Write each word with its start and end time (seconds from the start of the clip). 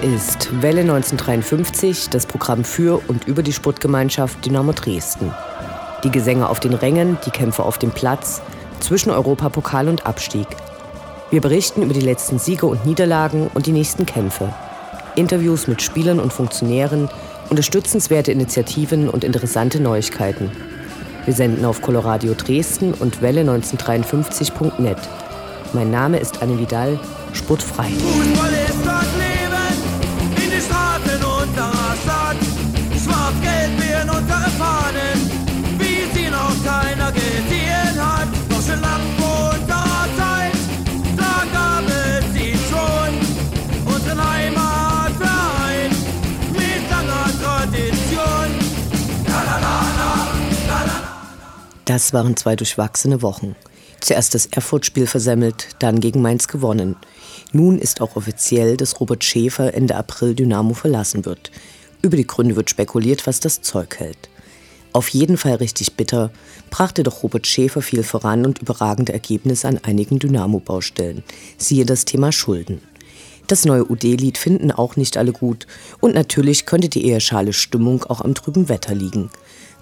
Hier 0.00 0.14
ist 0.14 0.62
Welle 0.62 0.82
1953, 0.82 2.10
das 2.10 2.24
Programm 2.24 2.62
für 2.62 3.02
und 3.08 3.26
über 3.26 3.42
die 3.42 3.52
Sportgemeinschaft 3.52 4.44
Dynamo 4.46 4.70
Dresden. 4.70 5.32
Die 6.04 6.10
Gesänge 6.10 6.48
auf 6.48 6.60
den 6.60 6.74
Rängen, 6.74 7.18
die 7.26 7.30
Kämpfe 7.30 7.64
auf 7.64 7.78
dem 7.78 7.90
Platz, 7.90 8.40
zwischen 8.78 9.10
Europapokal 9.10 9.88
und 9.88 10.06
Abstieg. 10.06 10.46
Wir 11.30 11.40
berichten 11.40 11.82
über 11.82 11.94
die 11.94 12.00
letzten 12.00 12.38
Siege 12.38 12.66
und 12.66 12.86
Niederlagen 12.86 13.50
und 13.54 13.66
die 13.66 13.72
nächsten 13.72 14.06
Kämpfe. 14.06 14.54
Interviews 15.16 15.66
mit 15.66 15.82
Spielern 15.82 16.20
und 16.20 16.32
Funktionären, 16.32 17.08
unterstützenswerte 17.50 18.30
Initiativen 18.30 19.08
und 19.08 19.24
interessante 19.24 19.80
Neuigkeiten. 19.80 20.52
Wir 21.24 21.34
senden 21.34 21.64
auf 21.64 21.82
Coloradio 21.82 22.34
Dresden 22.34 22.94
und 22.94 23.16
Welle1953.net. 23.20 24.98
Mein 25.72 25.90
Name 25.90 26.18
ist 26.20 26.40
Anne 26.40 26.56
Vidal, 26.56 27.00
sportfrei. 27.32 27.88
Fußball 27.88 28.52
ist 28.52 28.87
das 51.98 52.12
waren 52.12 52.36
zwei 52.36 52.54
durchwachsene 52.54 53.22
Wochen. 53.22 53.56
Zuerst 53.98 54.32
das 54.32 54.46
Erfurt-Spiel 54.46 55.08
versemmelt, 55.08 55.70
dann 55.80 55.98
gegen 55.98 56.22
Mainz 56.22 56.46
gewonnen. 56.46 56.94
Nun 57.50 57.76
ist 57.76 58.00
auch 58.00 58.14
offiziell, 58.14 58.76
dass 58.76 59.00
Robert 59.00 59.24
Schäfer 59.24 59.74
Ende 59.74 59.96
April 59.96 60.36
Dynamo 60.36 60.74
verlassen 60.74 61.24
wird. 61.24 61.50
Über 62.00 62.16
die 62.16 62.28
Gründe 62.28 62.54
wird 62.54 62.70
spekuliert, 62.70 63.26
was 63.26 63.40
das 63.40 63.62
Zeug 63.62 63.96
hält. 63.98 64.28
Auf 64.92 65.08
jeden 65.08 65.36
Fall 65.36 65.56
richtig 65.56 65.96
bitter, 65.96 66.30
brachte 66.70 67.02
doch 67.02 67.24
Robert 67.24 67.48
Schäfer 67.48 67.82
viel 67.82 68.04
voran 68.04 68.46
und 68.46 68.60
überragende 68.60 69.12
Ergebnisse 69.12 69.66
an 69.66 69.78
einigen 69.78 70.20
Dynamo-Baustellen. 70.20 71.24
Siehe 71.56 71.84
das 71.84 72.04
Thema 72.04 72.30
Schulden. 72.30 72.80
Das 73.48 73.64
neue 73.64 73.84
UD-Lied 73.84 74.38
finden 74.38 74.70
auch 74.70 74.94
nicht 74.94 75.16
alle 75.16 75.32
gut 75.32 75.66
und 75.98 76.14
natürlich 76.14 76.64
könnte 76.64 76.88
die 76.88 77.06
eher 77.06 77.18
schale 77.18 77.52
Stimmung 77.52 78.04
auch 78.04 78.20
am 78.20 78.36
trüben 78.36 78.68
Wetter 78.68 78.94
liegen. 78.94 79.30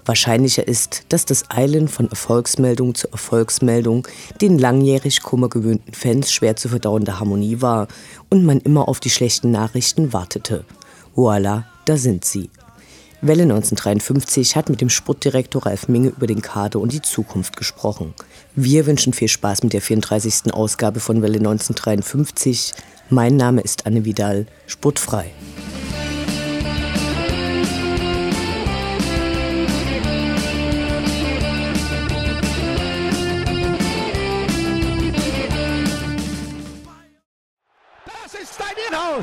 Wahrscheinlicher 0.07 0.67
ist, 0.67 1.03
dass 1.09 1.25
das 1.25 1.49
Eilen 1.49 1.87
von 1.87 2.09
Erfolgsmeldung 2.09 2.95
zu 2.95 3.11
Erfolgsmeldung 3.11 4.07
den 4.41 4.57
langjährig 4.57 5.21
kummergewöhnten 5.21 5.93
Fans 5.93 6.31
schwer 6.31 6.55
zu 6.55 6.69
verdauende 6.69 7.19
Harmonie 7.19 7.61
war 7.61 7.87
und 8.29 8.45
man 8.45 8.59
immer 8.59 8.87
auf 8.87 8.99
die 8.99 9.09
schlechten 9.09 9.51
Nachrichten 9.51 10.13
wartete. 10.13 10.63
Voila, 11.15 11.65
da 11.85 11.97
sind 11.97 12.25
sie. 12.25 12.49
Welle 13.21 13.43
1953 13.43 14.55
hat 14.55 14.69
mit 14.69 14.79
dem 14.79 14.89
Sportdirektor 14.89 15.65
Ralf 15.65 15.87
Minge 15.87 16.09
über 16.09 16.27
den 16.27 16.41
Kader 16.41 16.79
und 16.79 16.93
die 16.93 17.01
Zukunft 17.01 17.57
gesprochen. 17.57 18.13
Wir 18.55 18.85
wünschen 18.85 19.11
viel 19.11 19.27
Spaß 19.27 19.63
mit 19.63 19.73
der 19.73 19.81
34. 19.81 20.53
Ausgabe 20.53 20.99
von 20.99 21.23
Welle 21.23 21.39
1953. 21.39 22.73
Mein 23.09 23.35
Name 23.35 23.61
ist 23.61 23.87
Anne 23.87 24.05
Vidal, 24.05 24.45
sportfrei. 24.67 25.31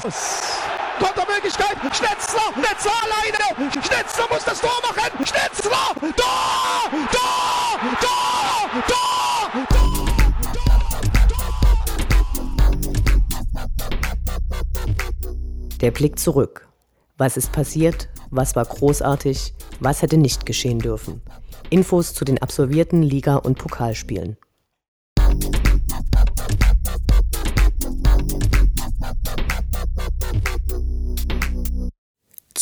Kontermöglichkeit. 0.05 1.79
Schnetzler. 1.95 2.53
Schnetzler 2.53 2.93
alleine. 3.05 3.73
Schnetzler 3.73 4.27
muss 4.31 4.45
das 4.45 4.61
Tor 4.61 4.79
machen. 4.83 5.25
Tor. 5.25 5.95
Tor. 6.15 6.91
Tor. 7.11 7.81
Tor. 8.01 8.71
Tor. 8.87 9.15
Der 15.81 15.91
Blick 15.91 16.19
zurück. 16.19 16.69
Was 17.17 17.39
ist 17.39 17.53
passiert? 17.53 18.11
Was 18.31 18.57
war 18.57 18.67
großartig? 18.67 19.55
Was 19.81 20.03
hätte 20.03 20.19
nicht 20.19 20.45
geschehen 20.45 20.81
dürfen? 20.81 21.23
Infos 21.71 22.13
zu 22.13 22.27
den 22.27 22.43
absolvierten 22.43 23.03
Liga- 23.03 23.37
und 23.37 23.57
Pokalspielen. 23.57 24.37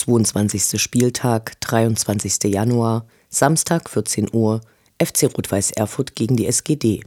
22. 0.02 0.82
Spieltag, 0.82 1.60
23. 1.60 2.52
Januar, 2.52 3.06
Samstag 3.28 3.88
14 3.88 4.30
Uhr, 4.32 4.60
FC 5.00 5.24
Rot-Weiß 5.32 5.70
Erfurt 5.70 6.16
gegen 6.16 6.36
die 6.36 6.48
SGD. 6.48 7.04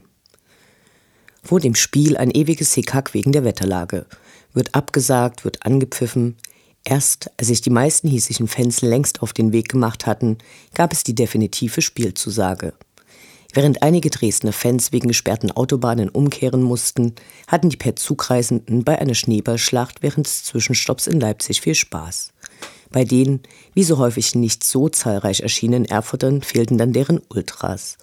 Vor 1.43 1.59
dem 1.59 1.75
Spiel 1.75 2.15
ein 2.15 2.31
ewiges 2.31 2.73
Hickhack 2.73 3.13
wegen 3.13 3.33
der 3.33 3.43
Wetterlage. 3.43 4.05
Wird 4.53 4.75
abgesagt, 4.75 5.43
wird 5.43 5.65
angepfiffen. 5.65 6.37
Erst 6.85 7.29
als 7.37 7.49
sich 7.49 7.59
die 7.59 7.69
meisten 7.69 8.07
hiesischen 8.07 8.47
Fans 8.47 8.81
längst 8.81 9.21
auf 9.21 9.33
den 9.33 9.51
Weg 9.51 9.67
gemacht 9.67 10.05
hatten, 10.05 10.37
gab 10.73 10.93
es 10.93 11.03
die 11.03 11.15
definitive 11.15 11.81
Spielzusage. 11.81 12.73
Während 13.53 13.83
einige 13.83 14.09
Dresdner 14.09 14.53
Fans 14.53 14.93
wegen 14.93 15.09
gesperrten 15.09 15.51
Autobahnen 15.51 16.07
umkehren 16.07 16.63
mussten, 16.63 17.13
hatten 17.47 17.67
die 17.67 17.77
per 17.77 17.97
Zugreisenden 17.97 18.85
bei 18.85 18.97
einer 18.99 19.15
Schneeballschlacht 19.15 20.01
während 20.01 20.27
des 20.27 20.45
Zwischenstopps 20.45 21.07
in 21.07 21.19
Leipzig 21.19 21.59
viel 21.59 21.75
Spaß. 21.75 22.31
Bei 22.91 23.03
den, 23.03 23.41
wie 23.73 23.83
so 23.83 23.97
häufig 23.97 24.35
nicht 24.35 24.63
so 24.63 24.89
zahlreich 24.89 25.41
erschienenen 25.41 25.85
Erfurtern 25.85 26.41
fehlten 26.41 26.77
dann 26.77 26.93
deren 26.93 27.21
Ultras. 27.29 27.97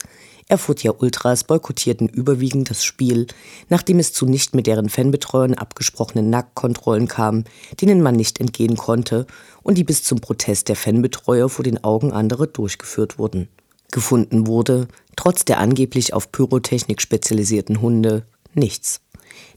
Erfurter 0.49 1.01
Ultras 1.01 1.45
boykottierten 1.45 2.09
überwiegend 2.09 2.69
das 2.69 2.85
Spiel, 2.85 3.27
nachdem 3.69 3.99
es 3.99 4.13
zu 4.13 4.27
nicht 4.27 4.55
mit 4.55 4.67
deren 4.67 4.89
Fanbetreuern 4.89 5.55
abgesprochenen 5.55 6.31
Nacktkontrollen 6.31 7.09
kam, 7.09 7.45
denen 7.81 8.03
man 8.03 8.17
nicht 8.17 8.41
entgehen 8.41 8.77
konnte 8.77 9.27
und 9.63 9.79
die 9.79 9.85
bis 9.85 10.03
zum 10.03 10.21
Protest 10.21 10.69
der 10.69 10.77
Fanbetreuer 10.77 11.49
vor 11.49 11.65
den 11.65 11.83
Augen 11.83 12.13
anderer 12.13 12.47
durchgeführt 12.47 13.19
wurden. 13.19 13.49
Gefunden 13.91 14.47
wurde, 14.47 14.89
trotz 15.17 15.45
der 15.45 15.59
angeblich 15.59 16.13
auf 16.13 16.33
Pyrotechnik 16.33 17.01
spezialisierten 17.01 17.81
Hunde, 17.81 18.27
nichts. 18.55 19.01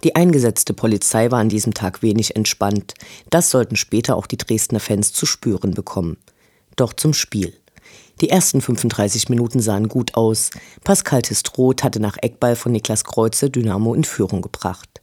Die 0.04 0.16
eingesetzte 0.16 0.74
Polizei 0.74 1.32
war 1.32 1.40
an 1.40 1.50
diesem 1.50 1.74
Tag 1.74 2.02
wenig 2.02 2.36
entspannt. 2.36 2.94
Das 3.30 3.50
sollten 3.50 3.76
später 3.76 4.16
auch 4.16 4.28
die 4.28 4.38
Dresdner 4.38 4.80
Fans 4.80 5.14
zu 5.14 5.26
spüren 5.26 5.74
bekommen. 5.74 6.18
Doch 6.76 6.94
zum 6.94 7.14
Spiel. 7.14 7.54
Die 8.22 8.30
ersten 8.30 8.62
35 8.62 9.30
Minuten 9.30 9.60
sahen 9.60 9.90
gut 9.90 10.16
aus. 10.16 10.52
Pascal 10.84 11.22
Testroth 11.22 11.84
hatte 11.84 12.00
nach 12.00 12.18
Eckball 12.22 12.56
von 12.56 12.72
Niklas 12.72 13.04
Kreuze 13.04 13.50
Dynamo 13.50 13.94
in 13.94 14.06
Führung 14.06 14.42
gebracht. 14.42 15.02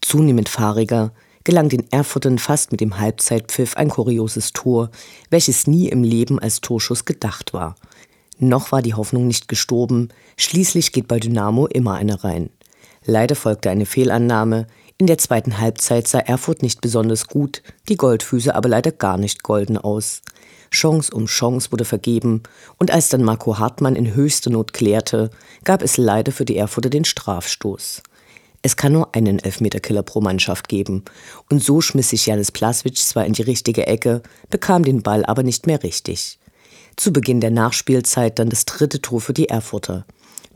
Zunehmend 0.00 0.48
fahriger 0.48 1.12
gelang 1.44 1.68
den 1.68 1.90
Erfurtern 1.90 2.38
fast 2.38 2.70
mit 2.70 2.80
dem 2.80 2.98
Halbzeitpfiff 3.00 3.76
ein 3.76 3.88
kurioses 3.88 4.52
Tor, 4.52 4.90
welches 5.30 5.66
nie 5.66 5.88
im 5.88 6.04
Leben 6.04 6.38
als 6.38 6.60
Torschuss 6.60 7.04
gedacht 7.04 7.52
war. 7.52 7.74
Noch 8.38 8.72
war 8.72 8.82
die 8.82 8.94
Hoffnung 8.94 9.26
nicht 9.26 9.48
gestorben, 9.48 10.08
schließlich 10.36 10.92
geht 10.92 11.08
bei 11.08 11.18
Dynamo 11.18 11.66
immer 11.66 11.94
eine 11.94 12.22
rein. 12.22 12.50
Leider 13.04 13.34
folgte 13.34 13.70
eine 13.70 13.86
Fehlannahme. 13.86 14.66
In 14.98 15.06
der 15.06 15.18
zweiten 15.18 15.58
Halbzeit 15.58 16.06
sah 16.06 16.20
Erfurt 16.20 16.62
nicht 16.62 16.80
besonders 16.80 17.26
gut, 17.26 17.62
die 17.88 17.96
Goldfüße 17.96 18.54
aber 18.54 18.68
leider 18.68 18.92
gar 18.92 19.16
nicht 19.16 19.42
golden 19.42 19.76
aus. 19.76 20.22
Chance 20.70 21.12
um 21.12 21.26
Chance 21.26 21.72
wurde 21.72 21.84
vergeben, 21.84 22.42
und 22.78 22.90
als 22.90 23.08
dann 23.08 23.24
Marco 23.24 23.58
Hartmann 23.58 23.96
in 23.96 24.14
höchster 24.14 24.50
Not 24.50 24.72
klärte, 24.72 25.30
gab 25.64 25.82
es 25.82 25.96
leider 25.96 26.32
für 26.32 26.44
die 26.44 26.56
Erfurter 26.56 26.90
den 26.90 27.04
Strafstoß. 27.04 28.02
Es 28.62 28.76
kann 28.76 28.92
nur 28.92 29.14
einen 29.14 29.40
Elfmeterkiller 29.40 30.02
pro 30.04 30.20
Mannschaft 30.20 30.68
geben, 30.68 31.04
und 31.50 31.62
so 31.62 31.80
schmiss 31.80 32.10
sich 32.10 32.26
Janis 32.26 32.52
Plaswitsch 32.52 33.02
zwar 33.02 33.26
in 33.26 33.32
die 33.32 33.42
richtige 33.42 33.86
Ecke, 33.86 34.22
bekam 34.50 34.84
den 34.84 35.02
Ball 35.02 35.24
aber 35.24 35.42
nicht 35.42 35.66
mehr 35.66 35.82
richtig. 35.82 36.38
Zu 36.96 37.12
Beginn 37.12 37.40
der 37.40 37.50
Nachspielzeit 37.50 38.38
dann 38.38 38.50
das 38.50 38.64
dritte 38.64 39.02
Tor 39.02 39.20
für 39.20 39.32
die 39.32 39.48
Erfurter. 39.48 40.06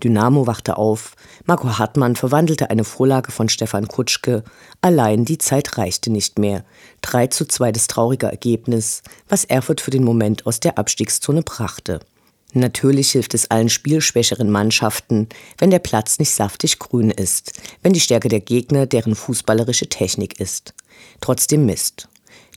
Dynamo 0.03 0.47
wachte 0.47 0.77
auf, 0.77 1.15
Marco 1.47 1.79
Hartmann 1.79 2.17
verwandelte 2.17 2.71
eine 2.71 2.85
Vorlage 2.85 3.33
von 3.33 3.49
Stefan 3.49 3.89
Kutschke, 3.89 4.45
allein 4.81 5.25
die 5.25 5.39
Zeit 5.39 5.79
reichte 5.79 6.11
nicht 6.11 6.39
mehr. 6.39 6.65
3 7.03 7.29
zu 7.29 7.47
2 7.47 7.73
das 7.73 7.87
traurige 7.87 8.27
Ergebnis, 8.27 9.03
was 9.29 9.45
Erfurt 9.45 9.81
für 9.81 9.91
den 9.91 10.05
Moment 10.05 10.47
aus 10.47 10.61
der 10.61 10.79
Abstiegszone 10.79 11.43
brachte. 11.43 12.01
Natürlich 12.53 13.13
hilft 13.13 13.35
es 13.35 13.51
allen 13.51 13.69
spielschwächeren 13.69 14.51
Mannschaften, 14.51 15.29
wenn 15.59 15.71
der 15.71 15.79
Platz 15.79 16.19
nicht 16.19 16.31
saftig 16.31 16.79
grün 16.79 17.11
ist, 17.11 17.53
wenn 17.83 17.93
die 17.93 18.01
Stärke 18.01 18.29
der 18.29 18.41
Gegner 18.41 18.87
deren 18.87 19.15
fußballerische 19.15 19.89
Technik 19.89 20.41
ist. 20.41 20.73
Trotzdem 21.21 21.67
Mist. 21.67 22.09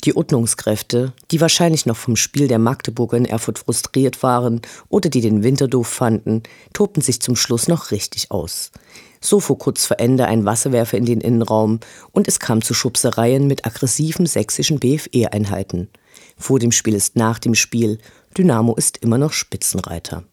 Die 0.06 0.16
Ordnungskräfte, 0.16 1.14
die 1.30 1.42
wahrscheinlich 1.42 1.86
noch 1.86 1.98
vom 1.98 2.16
Spiel 2.16 2.48
der 2.48 2.60
Magdeburger 2.60 3.18
in 3.18 3.26
Erfurt 3.26 3.60
frustriert 3.60 4.24
waren 4.24 4.62
oder 4.88 5.10
die 5.10 5.20
den 5.20 5.44
Winter 5.44 5.68
doof 5.68 5.88
fanden, 5.88 6.44
tobten 6.72 7.02
sich 7.02 7.22
zum 7.22 7.36
Schluss 7.36 7.68
noch 7.68 7.92
richtig 7.92 8.32
aus. 8.32 8.72
So 9.20 9.42
fuhr 9.42 9.58
kurz 9.58 9.86
vor 9.86 10.00
Ende 10.00 10.26
ein 10.26 10.46
Wasserwerfer 10.46 10.98
in 10.98 11.06
den 11.06 11.20
Innenraum 11.20 11.82
und 12.12 12.30
es 12.30 12.40
kam 12.40 12.62
zu 12.62 12.74
Schubsereien 12.74 13.48
mit 13.48 13.66
aggressiven 13.66 14.26
sächsischen 14.26 14.80
BFE-Einheiten. 14.80 15.90
Vor 16.38 16.60
dem 16.60 16.72
Spiel 16.72 16.96
ist 16.96 17.18
nach 17.18 17.38
dem 17.40 17.54
Spiel. 17.54 18.00
Dynamo 18.38 18.76
ist 18.76 19.00
immer 19.00 19.18
noch 19.18 19.34
Spitzenreiter. 19.34 20.24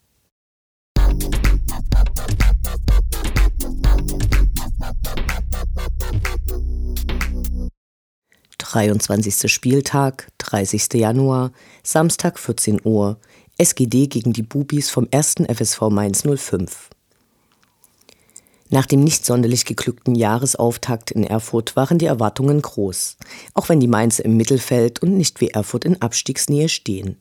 23. 8.77 9.51
Spieltag, 9.51 10.31
30. 10.37 10.93
Januar, 10.97 11.51
Samstag 11.83 12.39
14 12.39 12.83
Uhr, 12.85 13.17
SGD 13.57 14.07
gegen 14.07 14.35
die 14.35 14.43
Bubis 14.43 14.91
vom 14.91 15.09
1. 15.11 15.37
FSV 15.49 15.89
Mainz 15.89 16.25
05. 16.25 16.91
Nach 18.69 18.85
dem 18.85 19.03
nicht 19.03 19.25
sonderlich 19.25 19.65
geglückten 19.65 20.15
Jahresauftakt 20.15 21.11
in 21.11 21.25
Erfurt 21.25 21.75
waren 21.75 21.97
die 21.97 22.05
Erwartungen 22.05 22.61
groß, 22.61 23.17
auch 23.55 23.71
wenn 23.71 23.81
die 23.81 23.89
Mainzer 23.89 24.27
im 24.27 24.37
Mittelfeld 24.37 25.01
und 25.01 25.17
nicht 25.17 25.41
wie 25.41 25.49
Erfurt 25.49 25.87
in 25.87 26.03
Abstiegsnähe 26.03 26.69
stehen. 26.69 27.17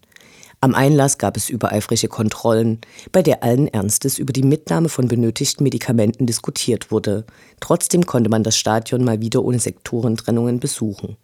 Am 0.59 0.75
Einlass 0.75 1.17
gab 1.17 1.37
es 1.37 1.49
übereifrige 1.49 2.09
Kontrollen, 2.09 2.81
bei 3.13 3.21
der 3.21 3.43
allen 3.43 3.69
Ernstes 3.69 4.19
über 4.19 4.33
die 4.33 4.43
Mitnahme 4.43 4.89
von 4.89 5.07
benötigten 5.07 5.63
Medikamenten 5.63 6.25
diskutiert 6.25 6.91
wurde. 6.91 7.25
Trotzdem 7.61 8.05
konnte 8.05 8.29
man 8.29 8.43
das 8.43 8.57
Stadion 8.57 9.05
mal 9.05 9.21
wieder 9.21 9.41
ohne 9.41 9.59
Sektorentrennungen 9.59 10.59
besuchen. 10.59 11.15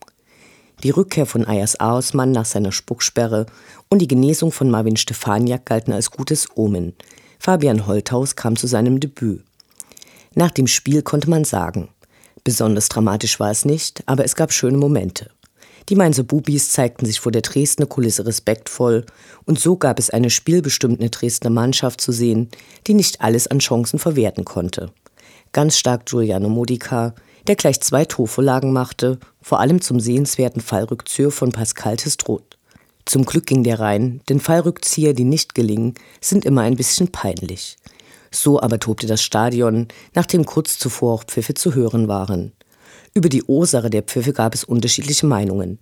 Die 0.84 0.90
Rückkehr 0.90 1.28
von 1.28 1.46
Ayas 1.46 1.80
Aosmann 1.80 2.32
nach 2.32 2.46
seiner 2.46 2.72
Spucksperre 2.72 3.46
und 3.90 4.00
die 4.00 4.08
Genesung 4.08 4.52
von 4.52 4.72
Marvin 4.72 4.98
Stefaniak 4.98 5.66
galten 5.66 5.94
als 5.94 6.10
gutes 6.10 6.48
Omen. 6.56 6.94
Fabian 7.38 7.86
Holthaus 7.86 8.36
kam 8.36 8.56
zu 8.56 8.66
seinem 8.66 9.00
Debüt. 9.00 9.44
Nach 10.34 10.50
dem 10.50 10.66
Spiel 10.66 11.04
konnte 11.04 11.30
man 11.30 11.44
sagen, 11.44 11.90
besonders 12.44 12.90
dramatisch 12.90 13.40
war 13.40 13.52
es 13.52 13.64
nicht, 13.64 14.02
aber 14.08 14.26
es 14.26 14.36
gab 14.36 14.52
schöne 14.52 14.78
Momente. 14.78 15.30
Die 15.90 15.96
Mainzer 15.96 16.24
Bubis 16.24 16.72
zeigten 16.72 17.06
sich 17.06 17.20
vor 17.20 17.32
der 17.32 17.42
Dresdner 17.42 17.86
Kulisse 17.86 18.26
respektvoll 18.26 19.06
und 19.46 19.60
so 19.60 19.76
gab 19.76 20.00
es 20.00 20.10
eine 20.10 20.32
spielbestimmte 20.32 21.10
Dresdner 21.10 21.50
Mannschaft 21.52 22.02
zu 22.02 22.12
sehen, 22.12 22.50
die 22.88 22.96
nicht 22.96 23.22
alles 23.22 23.46
an 23.48 23.60
Chancen 23.60 24.00
verwerten 24.00 24.46
konnte. 24.46 24.92
Ganz 25.52 25.78
stark 25.78 26.06
Giuliano 26.06 26.50
Modica, 26.50 27.14
der 27.48 27.56
gleich 27.56 27.82
zwei 27.82 28.06
Torvorlagen 28.06 28.74
machte, 28.74 29.20
vor 29.42 29.60
allem 29.60 29.82
zum 29.82 30.00
sehenswerten 30.00 30.62
Fallrückzieher 30.62 31.32
von 31.32 31.52
Pascal 31.52 31.98
Testrot. 31.98 32.58
Zum 33.06 33.26
Glück 33.26 33.46
ging 33.46 33.64
der 33.64 33.80
rein, 33.80 34.22
denn 34.30 34.40
Fallrückzieher, 34.40 35.14
die 35.14 35.24
nicht 35.24 35.56
gelingen, 35.56 35.96
sind 36.22 36.46
immer 36.46 36.62
ein 36.62 36.76
bisschen 36.76 37.12
peinlich. 37.12 37.78
So 38.32 38.62
aber 38.62 38.80
tobte 38.80 39.08
das 39.08 39.22
Stadion, 39.22 39.88
nachdem 40.14 40.46
kurz 40.46 40.78
zuvor 40.78 41.14
auch 41.14 41.24
Pfiffe 41.26 41.54
zu 41.54 41.76
hören 41.76 42.08
waren. 42.08 42.54
Über 43.14 43.28
die 43.28 43.44
Ursache 43.44 43.90
der 43.90 44.04
Pfiffe 44.04 44.32
gab 44.32 44.54
es 44.54 44.64
unterschiedliche 44.64 45.26
Meinungen. 45.26 45.80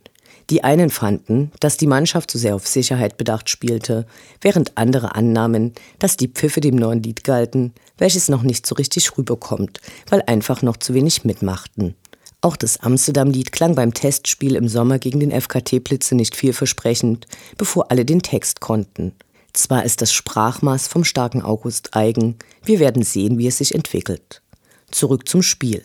Die 0.50 0.64
einen 0.64 0.90
fanden, 0.90 1.52
dass 1.60 1.78
die 1.78 1.88
Mannschaft 1.88 2.32
zu 2.32 2.40
sehr 2.40 2.56
auf 2.56 2.68
Sicherheit 2.68 3.18
bedacht 3.18 3.50
spielte, 3.50 4.08
während 4.42 4.78
andere 4.78 5.14
annahmen, 5.16 5.74
dass 6.00 6.18
die 6.18 6.28
Pfiffe 6.28 6.60
dem 6.60 6.76
neuen 6.76 7.04
Lied 7.04 7.24
galten, 7.24 7.74
welches 7.98 8.30
noch 8.30 8.42
nicht 8.42 8.66
so 8.66 8.76
richtig 8.76 9.18
rüberkommt, 9.18 9.80
weil 10.10 10.24
einfach 10.26 10.62
noch 10.62 10.78
zu 10.78 10.94
wenig 10.96 11.24
mitmachten. 11.24 11.96
Auch 12.42 12.56
das 12.56 12.80
Amsterdam-Lied 12.80 13.52
klang 13.52 13.76
beim 13.76 13.94
Testspiel 13.94 14.56
im 14.56 14.70
Sommer 14.70 14.98
gegen 14.98 15.20
den 15.20 15.32
FKT-Blitze 15.32 16.16
nicht 16.16 16.36
vielversprechend, 16.36 17.28
bevor 17.58 17.92
alle 17.92 18.06
den 18.06 18.22
Text 18.22 18.62
konnten. 18.62 19.12
Zwar 19.54 19.84
ist 19.84 20.02
das 20.02 20.14
Sprachmaß 20.14 20.88
vom 20.88 21.04
starken 21.04 21.42
August 21.42 21.96
eigen, 21.96 22.38
wir 22.64 22.80
werden 22.80 23.04
sehen, 23.04 23.38
wie 23.38 23.48
es 23.48 23.58
sich 23.58 23.76
entwickelt. 23.76 24.42
Zurück 24.90 25.28
zum 25.28 25.44
Spiel. 25.44 25.84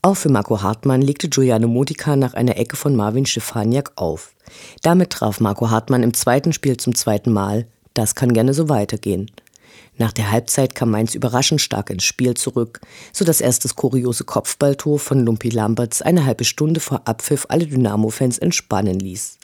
Auch 0.00 0.16
für 0.16 0.28
Marco 0.28 0.62
Hartmann 0.62 1.02
legte 1.02 1.28
Giuliano 1.28 1.66
Modica 1.66 2.14
nach 2.14 2.34
einer 2.34 2.56
Ecke 2.56 2.76
von 2.76 2.94
Marvin 2.94 3.26
Stefaniak 3.26 3.92
auf. 3.96 4.32
Damit 4.82 5.10
traf 5.10 5.40
Marco 5.40 5.70
Hartmann 5.70 6.04
im 6.04 6.14
zweiten 6.14 6.52
Spiel 6.52 6.76
zum 6.76 6.94
zweiten 6.94 7.32
Mal. 7.32 7.66
Das 7.94 8.14
kann 8.14 8.32
gerne 8.32 8.54
so 8.54 8.68
weitergehen. 8.68 9.30
Nach 9.96 10.12
der 10.12 10.30
Halbzeit 10.30 10.76
kam 10.76 10.92
Mainz 10.92 11.16
überraschend 11.16 11.60
stark 11.60 11.90
ins 11.90 12.04
Spiel 12.04 12.34
zurück, 12.34 12.80
so 13.12 13.24
dass 13.24 13.40
erst 13.40 13.64
das 13.64 13.74
kuriose 13.74 14.22
Kopfballtor 14.22 15.00
von 15.00 15.24
Lumpi 15.26 15.48
Lamberts 15.48 16.00
eine 16.02 16.24
halbe 16.24 16.44
Stunde 16.44 16.78
vor 16.78 17.02
Abpfiff 17.06 17.46
alle 17.48 17.66
Dynamo-Fans 17.66 18.38
entspannen 18.38 19.00
ließ. 19.00 19.38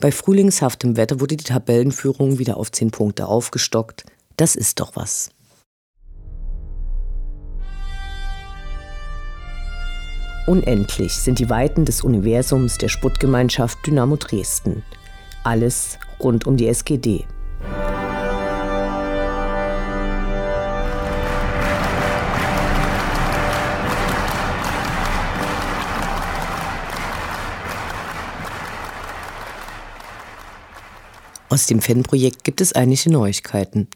Bei 0.00 0.10
frühlingshaftem 0.10 0.96
Wetter 0.96 1.20
wurde 1.20 1.36
die 1.36 1.44
Tabellenführung 1.44 2.40
wieder 2.40 2.56
auf 2.56 2.72
zehn 2.72 2.90
Punkte 2.90 3.28
aufgestockt. 3.28 4.04
Das 4.36 4.56
ist 4.56 4.80
doch 4.80 4.96
was. 4.96 5.30
Unendlich 10.44 11.12
sind 11.12 11.38
die 11.38 11.48
Weiten 11.48 11.84
des 11.84 12.02
Universums 12.02 12.76
der 12.76 12.88
Sputtgemeinschaft 12.88 13.78
Dynamo 13.86 14.16
Dresden. 14.16 14.82
Alles 15.44 15.98
rund 16.18 16.48
um 16.48 16.56
die 16.56 16.66
SGD. 16.66 17.26
Aus 31.48 31.66
dem 31.66 31.80
Fanprojekt 31.80 32.42
gibt 32.42 32.60
es 32.60 32.72
einige 32.72 33.12
Neuigkeiten. 33.12 33.86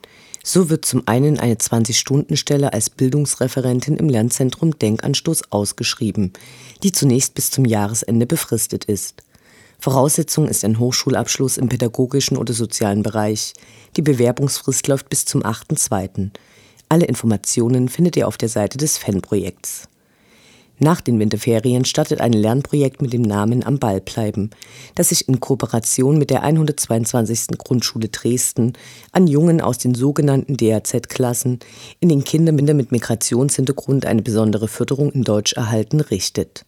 So 0.48 0.70
wird 0.70 0.84
zum 0.84 1.02
einen 1.06 1.40
eine 1.40 1.56
20-Stunden-Stelle 1.56 2.72
als 2.72 2.88
Bildungsreferentin 2.88 3.96
im 3.96 4.08
Lernzentrum 4.08 4.78
Denkanstoß 4.78 5.50
ausgeschrieben, 5.50 6.32
die 6.84 6.92
zunächst 6.92 7.34
bis 7.34 7.50
zum 7.50 7.64
Jahresende 7.64 8.26
befristet 8.26 8.84
ist. 8.84 9.24
Voraussetzung 9.80 10.46
ist 10.46 10.64
ein 10.64 10.78
Hochschulabschluss 10.78 11.56
im 11.56 11.68
pädagogischen 11.68 12.36
oder 12.36 12.52
sozialen 12.52 13.02
Bereich. 13.02 13.54
Die 13.96 14.02
Bewerbungsfrist 14.02 14.86
läuft 14.86 15.08
bis 15.08 15.24
zum 15.24 15.42
8.2. 15.42 16.30
Alle 16.88 17.06
Informationen 17.06 17.88
findet 17.88 18.16
ihr 18.16 18.28
auf 18.28 18.36
der 18.36 18.48
Seite 18.48 18.78
des 18.78 18.98
Fanprojekts. 18.98 19.88
Nach 20.78 21.00
den 21.00 21.18
Winterferien 21.18 21.86
startet 21.86 22.20
ein 22.20 22.34
Lernprojekt 22.34 23.00
mit 23.00 23.14
dem 23.14 23.22
Namen 23.22 23.64
Am 23.64 23.78
Ball 23.78 24.02
bleiben, 24.02 24.50
das 24.94 25.08
sich 25.08 25.26
in 25.26 25.40
Kooperation 25.40 26.18
mit 26.18 26.28
der 26.28 26.42
122. 26.42 27.56
Grundschule 27.56 28.08
Dresden 28.08 28.74
an 29.10 29.26
Jungen 29.26 29.62
aus 29.62 29.78
den 29.78 29.94
sogenannten 29.94 30.58
DAZ-Klassen, 30.58 31.60
in 32.00 32.10
den 32.10 32.24
Kindern 32.24 32.56
mit 32.56 32.92
Migrationshintergrund 32.92 34.04
eine 34.04 34.20
besondere 34.20 34.68
Förderung 34.68 35.10
in 35.12 35.22
Deutsch 35.22 35.54
erhalten, 35.54 36.00
richtet. 36.00 36.66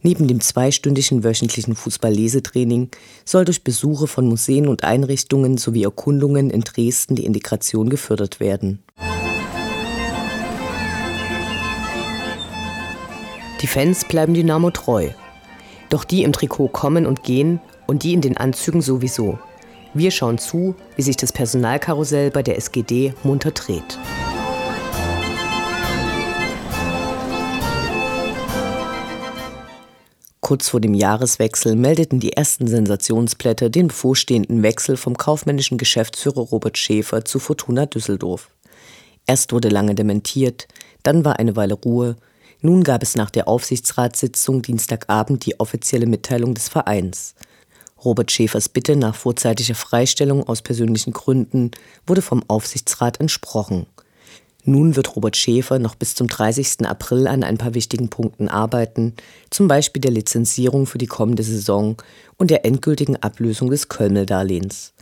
Neben 0.00 0.26
dem 0.26 0.40
zweistündigen 0.40 1.22
wöchentlichen 1.22 1.76
Fußball-Lesetraining 1.76 2.88
soll 3.24 3.44
durch 3.44 3.62
Besuche 3.62 4.06
von 4.06 4.26
Museen 4.26 4.66
und 4.66 4.82
Einrichtungen 4.82 5.58
sowie 5.58 5.84
Erkundungen 5.84 6.50
in 6.50 6.62
Dresden 6.62 7.16
die 7.16 7.26
Integration 7.26 7.90
gefördert 7.90 8.40
werden. 8.40 8.82
Die 13.62 13.68
Fans 13.68 14.04
bleiben 14.04 14.34
Dynamo 14.34 14.70
treu. 14.72 15.10
Doch 15.88 16.02
die 16.02 16.24
im 16.24 16.32
Trikot 16.32 16.68
kommen 16.68 17.06
und 17.06 17.22
gehen 17.22 17.60
und 17.86 18.02
die 18.02 18.12
in 18.12 18.20
den 18.20 18.36
Anzügen 18.36 18.82
sowieso. 18.82 19.38
Wir 19.94 20.10
schauen 20.10 20.38
zu, 20.38 20.74
wie 20.96 21.02
sich 21.02 21.16
das 21.16 21.32
Personalkarussell 21.32 22.32
bei 22.32 22.42
der 22.42 22.56
SGD 22.56 23.14
munter 23.22 23.52
dreht. 23.52 23.98
Kurz 30.40 30.68
vor 30.68 30.80
dem 30.80 30.94
Jahreswechsel 30.94 31.76
meldeten 31.76 32.18
die 32.18 32.32
ersten 32.32 32.66
Sensationsblätter 32.66 33.70
den 33.70 33.86
bevorstehenden 33.88 34.64
Wechsel 34.64 34.96
vom 34.96 35.16
kaufmännischen 35.16 35.78
Geschäftsführer 35.78 36.40
Robert 36.40 36.78
Schäfer 36.78 37.24
zu 37.24 37.38
Fortuna 37.38 37.86
Düsseldorf. 37.86 38.50
Erst 39.26 39.52
wurde 39.52 39.68
lange 39.68 39.94
dementiert, 39.94 40.66
dann 41.04 41.24
war 41.24 41.38
eine 41.38 41.54
Weile 41.54 41.74
Ruhe, 41.74 42.16
nun 42.62 42.84
gab 42.84 43.02
es 43.02 43.16
nach 43.16 43.30
der 43.30 43.48
Aufsichtsratssitzung 43.48 44.62
Dienstagabend 44.62 45.44
die 45.46 45.58
offizielle 45.58 46.06
Mitteilung 46.06 46.54
des 46.54 46.68
Vereins. 46.68 47.34
Robert 48.04 48.30
Schäfers 48.30 48.68
Bitte 48.68 48.96
nach 48.96 49.16
vorzeitiger 49.16 49.74
Freistellung 49.74 50.46
aus 50.46 50.62
persönlichen 50.62 51.12
Gründen 51.12 51.72
wurde 52.06 52.22
vom 52.22 52.44
Aufsichtsrat 52.48 53.20
entsprochen. 53.20 53.86
Nun 54.64 54.94
wird 54.94 55.16
Robert 55.16 55.36
Schäfer 55.36 55.80
noch 55.80 55.96
bis 55.96 56.14
zum 56.14 56.28
30. 56.28 56.86
April 56.86 57.26
an 57.26 57.42
ein 57.42 57.58
paar 57.58 57.74
wichtigen 57.74 58.10
Punkten 58.10 58.48
arbeiten, 58.48 59.14
zum 59.50 59.66
Beispiel 59.66 60.00
der 60.00 60.12
Lizenzierung 60.12 60.86
für 60.86 60.98
die 60.98 61.08
kommende 61.08 61.42
Saison 61.42 61.96
und 62.36 62.50
der 62.52 62.64
endgültigen 62.64 63.16
Ablösung 63.16 63.70
des 63.70 63.88
Kölmel-Darlehens. 63.88 64.92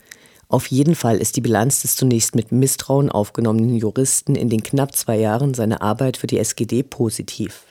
Auf 0.50 0.66
jeden 0.66 0.96
Fall 0.96 1.18
ist 1.18 1.36
die 1.36 1.40
Bilanz 1.40 1.82
des 1.82 1.94
zunächst 1.94 2.34
mit 2.34 2.50
Misstrauen 2.50 3.08
aufgenommenen 3.08 3.76
Juristen 3.76 4.34
in 4.34 4.48
den 4.48 4.64
knapp 4.64 4.96
zwei 4.96 5.16
Jahren 5.16 5.54
seiner 5.54 5.80
Arbeit 5.80 6.16
für 6.16 6.26
die 6.26 6.38
SGD 6.38 6.82
positiv. 6.82 7.66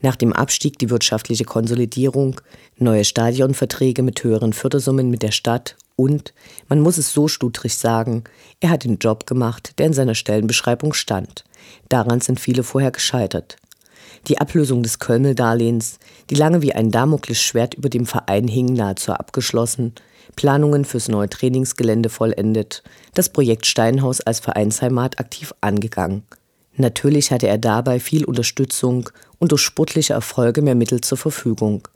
Nach 0.00 0.14
dem 0.14 0.32
Abstieg 0.32 0.78
die 0.78 0.88
wirtschaftliche 0.88 1.44
Konsolidierung, 1.44 2.40
neue 2.76 3.04
Stadionverträge 3.04 4.04
mit 4.04 4.22
höheren 4.22 4.52
Fördersummen 4.52 5.10
mit 5.10 5.24
der 5.24 5.32
Stadt 5.32 5.74
und, 5.96 6.32
man 6.68 6.78
muss 6.78 6.96
es 6.96 7.12
so 7.12 7.26
studrig 7.26 7.76
sagen, 7.76 8.22
er 8.60 8.70
hat 8.70 8.84
den 8.84 8.98
Job 8.98 9.26
gemacht, 9.26 9.72
der 9.78 9.86
in 9.86 9.92
seiner 9.92 10.14
Stellenbeschreibung 10.14 10.92
stand. 10.92 11.42
Daran 11.88 12.20
sind 12.20 12.38
viele 12.38 12.62
vorher 12.62 12.92
gescheitert. 12.92 13.56
Die 14.28 14.40
Ablösung 14.40 14.84
des 14.84 15.00
Kölmel-Darlehens, 15.00 15.98
die 16.30 16.36
lange 16.36 16.62
wie 16.62 16.72
ein 16.72 16.92
Damoklesschwert 16.92 17.74
über 17.74 17.88
dem 17.88 18.06
Verein 18.06 18.46
hing, 18.46 18.66
nahezu 18.66 19.12
abgeschlossen, 19.12 19.94
Planungen 20.36 20.84
fürs 20.84 21.08
neue 21.08 21.28
Trainingsgelände 21.28 22.08
vollendet, 22.08 22.82
das 23.14 23.28
Projekt 23.28 23.66
Steinhaus 23.66 24.20
als 24.20 24.40
Vereinsheimat 24.40 25.18
aktiv 25.20 25.52
angegangen. 25.60 26.22
Natürlich 26.76 27.30
hatte 27.30 27.48
er 27.48 27.58
dabei 27.58 28.00
viel 28.00 28.24
Unterstützung 28.24 29.10
und 29.38 29.52
durch 29.52 29.62
sportliche 29.62 30.14
Erfolge 30.14 30.62
mehr 30.62 30.74
Mittel 30.74 31.00
zur 31.00 31.18
Verfügung. 31.18 31.86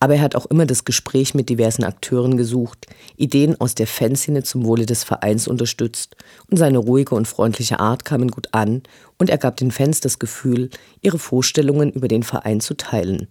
Aber 0.00 0.14
er 0.14 0.20
hat 0.20 0.36
auch 0.36 0.46
immer 0.46 0.66
das 0.66 0.84
Gespräch 0.84 1.34
mit 1.34 1.48
diversen 1.48 1.82
Akteuren 1.82 2.36
gesucht, 2.36 2.86
Ideen 3.16 3.60
aus 3.60 3.74
der 3.74 3.88
Fanszene 3.88 4.44
zum 4.44 4.64
Wohle 4.64 4.86
des 4.86 5.02
Vereins 5.02 5.48
unterstützt 5.48 6.14
und 6.50 6.56
seine 6.56 6.78
ruhige 6.78 7.14
und 7.14 7.26
freundliche 7.26 7.80
Art 7.80 8.04
kamen 8.04 8.30
gut 8.30 8.48
an 8.52 8.82
und 9.18 9.28
er 9.28 9.38
gab 9.38 9.56
den 9.56 9.72
Fans 9.72 10.00
das 10.00 10.18
Gefühl, 10.18 10.70
ihre 11.00 11.18
Vorstellungen 11.18 11.90
über 11.90 12.06
den 12.06 12.22
Verein 12.22 12.60
zu 12.60 12.76
teilen. 12.76 13.28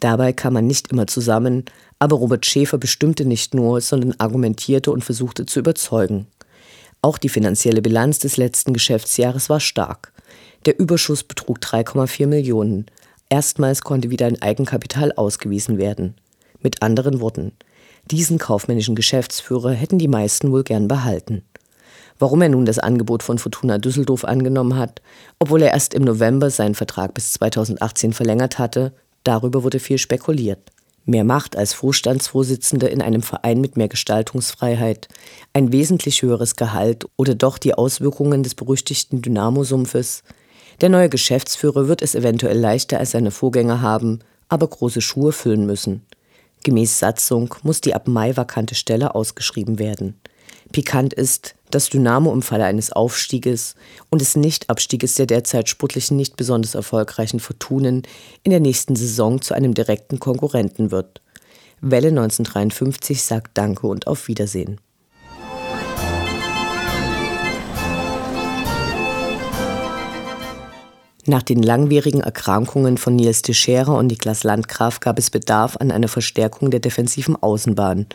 Dabei 0.00 0.32
kam 0.32 0.54
man 0.54 0.66
nicht 0.66 0.92
immer 0.92 1.06
zusammen, 1.06 1.64
aber 1.98 2.16
Robert 2.16 2.44
Schäfer 2.44 2.78
bestimmte 2.78 3.24
nicht 3.24 3.54
nur, 3.54 3.80
sondern 3.80 4.14
argumentierte 4.18 4.90
und 4.90 5.04
versuchte 5.04 5.46
zu 5.46 5.60
überzeugen. 5.60 6.26
Auch 7.02 7.18
die 7.18 7.28
finanzielle 7.28 7.82
Bilanz 7.82 8.18
des 8.18 8.36
letzten 8.36 8.72
Geschäftsjahres 8.72 9.48
war 9.48 9.60
stark. 9.60 10.12
Der 10.66 10.78
Überschuss 10.78 11.22
betrug 11.22 11.58
3,4 11.58 12.26
Millionen. 12.26 12.86
Erstmals 13.28 13.82
konnte 13.82 14.10
wieder 14.10 14.26
ein 14.26 14.42
Eigenkapital 14.42 15.12
ausgewiesen 15.12 15.78
werden. 15.78 16.14
Mit 16.60 16.82
anderen 16.82 17.20
Worten, 17.20 17.52
diesen 18.10 18.38
kaufmännischen 18.38 18.94
Geschäftsführer 18.94 19.72
hätten 19.72 19.98
die 19.98 20.08
meisten 20.08 20.52
wohl 20.52 20.64
gern 20.64 20.88
behalten. 20.88 21.42
Warum 22.18 22.40
er 22.40 22.48
nun 22.48 22.64
das 22.64 22.78
Angebot 22.78 23.22
von 23.22 23.38
Fortuna 23.38 23.78
Düsseldorf 23.78 24.24
angenommen 24.24 24.76
hat, 24.76 25.02
obwohl 25.38 25.62
er 25.62 25.72
erst 25.72 25.92
im 25.92 26.02
November 26.02 26.50
seinen 26.50 26.74
Vertrag 26.74 27.14
bis 27.14 27.32
2018 27.32 28.12
verlängert 28.12 28.58
hatte, 28.58 28.92
darüber 29.24 29.64
wurde 29.64 29.80
viel 29.80 29.98
spekuliert. 29.98 30.60
Mehr 31.08 31.22
Macht 31.22 31.56
als 31.56 31.72
Vorstandsvorsitzender 31.72 32.90
in 32.90 33.00
einem 33.00 33.22
Verein 33.22 33.60
mit 33.60 33.76
mehr 33.76 33.86
Gestaltungsfreiheit, 33.86 35.06
ein 35.52 35.70
wesentlich 35.70 36.22
höheres 36.22 36.56
Gehalt 36.56 37.06
oder 37.14 37.36
doch 37.36 37.58
die 37.58 37.74
Auswirkungen 37.74 38.42
des 38.42 38.56
berüchtigten 38.56 39.22
Dynamo-Sumpfes, 39.22 40.24
der 40.80 40.88
neue 40.88 41.08
Geschäftsführer 41.08 41.86
wird 41.86 42.02
es 42.02 42.16
eventuell 42.16 42.58
leichter 42.58 42.98
als 42.98 43.12
seine 43.12 43.30
Vorgänger 43.30 43.80
haben, 43.80 44.18
aber 44.48 44.66
große 44.66 45.00
Schuhe 45.00 45.30
füllen 45.30 45.64
müssen. 45.64 46.04
Gemäß 46.64 46.98
Satzung 46.98 47.54
muss 47.62 47.80
die 47.80 47.94
ab 47.94 48.08
Mai 48.08 48.36
vakante 48.36 48.74
Stelle 48.74 49.14
ausgeschrieben 49.14 49.78
werden. 49.78 50.20
Pikant 50.76 51.14
ist, 51.14 51.54
dass 51.70 51.88
Dynamo 51.88 52.30
im 52.34 52.42
Falle 52.42 52.66
eines 52.66 52.92
Aufstieges 52.92 53.76
und 54.10 54.20
des 54.20 54.36
Nichtabstieges 54.36 55.14
der 55.14 55.24
derzeit 55.24 55.70
sportlichen 55.70 56.18
nicht 56.18 56.36
besonders 56.36 56.74
erfolgreichen 56.74 57.40
Fortunen 57.40 58.02
in 58.42 58.50
der 58.50 58.60
nächsten 58.60 58.94
Saison 58.94 59.40
zu 59.40 59.54
einem 59.54 59.72
direkten 59.72 60.20
Konkurrenten 60.20 60.90
wird. 60.90 61.22
Welle 61.80 62.08
1953 62.08 63.22
sagt 63.22 63.52
Danke 63.56 63.86
und 63.86 64.06
auf 64.06 64.28
Wiedersehen. 64.28 64.78
Nach 71.28 71.42
den 71.42 71.60
langwierigen 71.60 72.20
Erkrankungen 72.20 72.98
von 72.98 73.16
Nils 73.16 73.42
Teixeira 73.42 73.92
und 73.94 74.06
Niklas 74.06 74.44
Landgraf 74.44 75.00
gab 75.00 75.18
es 75.18 75.30
Bedarf 75.30 75.76
an 75.78 75.90
einer 75.90 76.06
Verstärkung 76.06 76.70
der 76.70 76.78
defensiven 76.78 77.34
Außenbahn. 77.34 78.06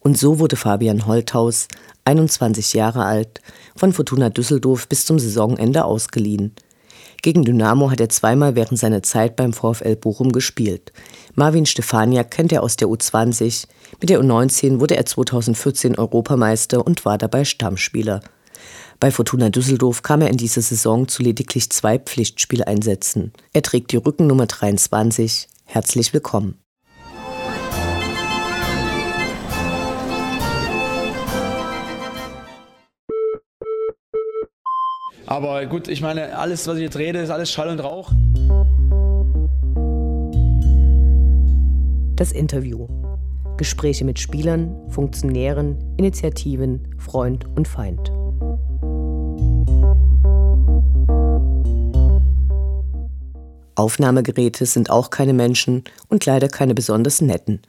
Und 0.00 0.18
so 0.18 0.38
wurde 0.38 0.56
Fabian 0.56 1.06
Holthaus, 1.06 1.68
21 2.08 2.72
Jahre 2.72 3.04
alt, 3.04 3.42
von 3.76 3.92
Fortuna 3.92 4.30
Düsseldorf 4.30 4.88
bis 4.88 5.04
zum 5.04 5.18
Saisonende 5.18 5.84
ausgeliehen. 5.84 6.54
Gegen 7.20 7.44
Dynamo 7.44 7.90
hat 7.90 8.00
er 8.00 8.08
zweimal 8.08 8.54
während 8.54 8.78
seiner 8.78 9.02
Zeit 9.02 9.36
beim 9.36 9.52
VfL 9.52 9.96
Bochum 9.96 10.32
gespielt. 10.32 10.92
Marvin 11.34 11.66
Stefaniak 11.66 12.30
kennt 12.30 12.52
er 12.52 12.62
aus 12.62 12.76
der 12.76 12.88
U20. 12.88 13.66
Mit 14.00 14.08
der 14.08 14.20
U19 14.20 14.80
wurde 14.80 14.96
er 14.96 15.04
2014 15.04 15.98
Europameister 15.98 16.86
und 16.86 17.04
war 17.04 17.18
dabei 17.18 17.44
Stammspieler. 17.44 18.20
Bei 19.00 19.10
Fortuna 19.10 19.50
Düsseldorf 19.50 20.02
kam 20.02 20.22
er 20.22 20.30
in 20.30 20.38
dieser 20.38 20.62
Saison 20.62 21.08
zu 21.08 21.22
lediglich 21.22 21.70
zwei 21.70 21.98
Pflichtspieleinsätzen. 21.98 23.32
Er 23.52 23.62
trägt 23.62 23.92
die 23.92 23.96
Rückennummer 23.96 24.46
23. 24.46 25.48
Herzlich 25.64 26.14
willkommen. 26.14 26.58
Aber 35.28 35.66
gut, 35.66 35.88
ich 35.88 36.00
meine, 36.00 36.38
alles, 36.38 36.66
was 36.66 36.76
ich 36.76 36.84
jetzt 36.84 36.96
rede, 36.96 37.18
ist 37.18 37.28
alles 37.28 37.52
Schall 37.52 37.68
und 37.68 37.80
Rauch. 37.80 38.10
Das 42.16 42.32
Interview. 42.32 42.88
Gespräche 43.58 44.06
mit 44.06 44.18
Spielern, 44.18 44.74
Funktionären, 44.88 45.76
Initiativen, 45.98 46.94
Freund 46.96 47.44
und 47.56 47.68
Feind. 47.68 48.10
Aufnahmegeräte 53.74 54.64
sind 54.64 54.88
auch 54.88 55.10
keine 55.10 55.34
Menschen 55.34 55.84
und 56.08 56.24
leider 56.24 56.48
keine 56.48 56.74
besonders 56.74 57.20
netten. 57.20 57.60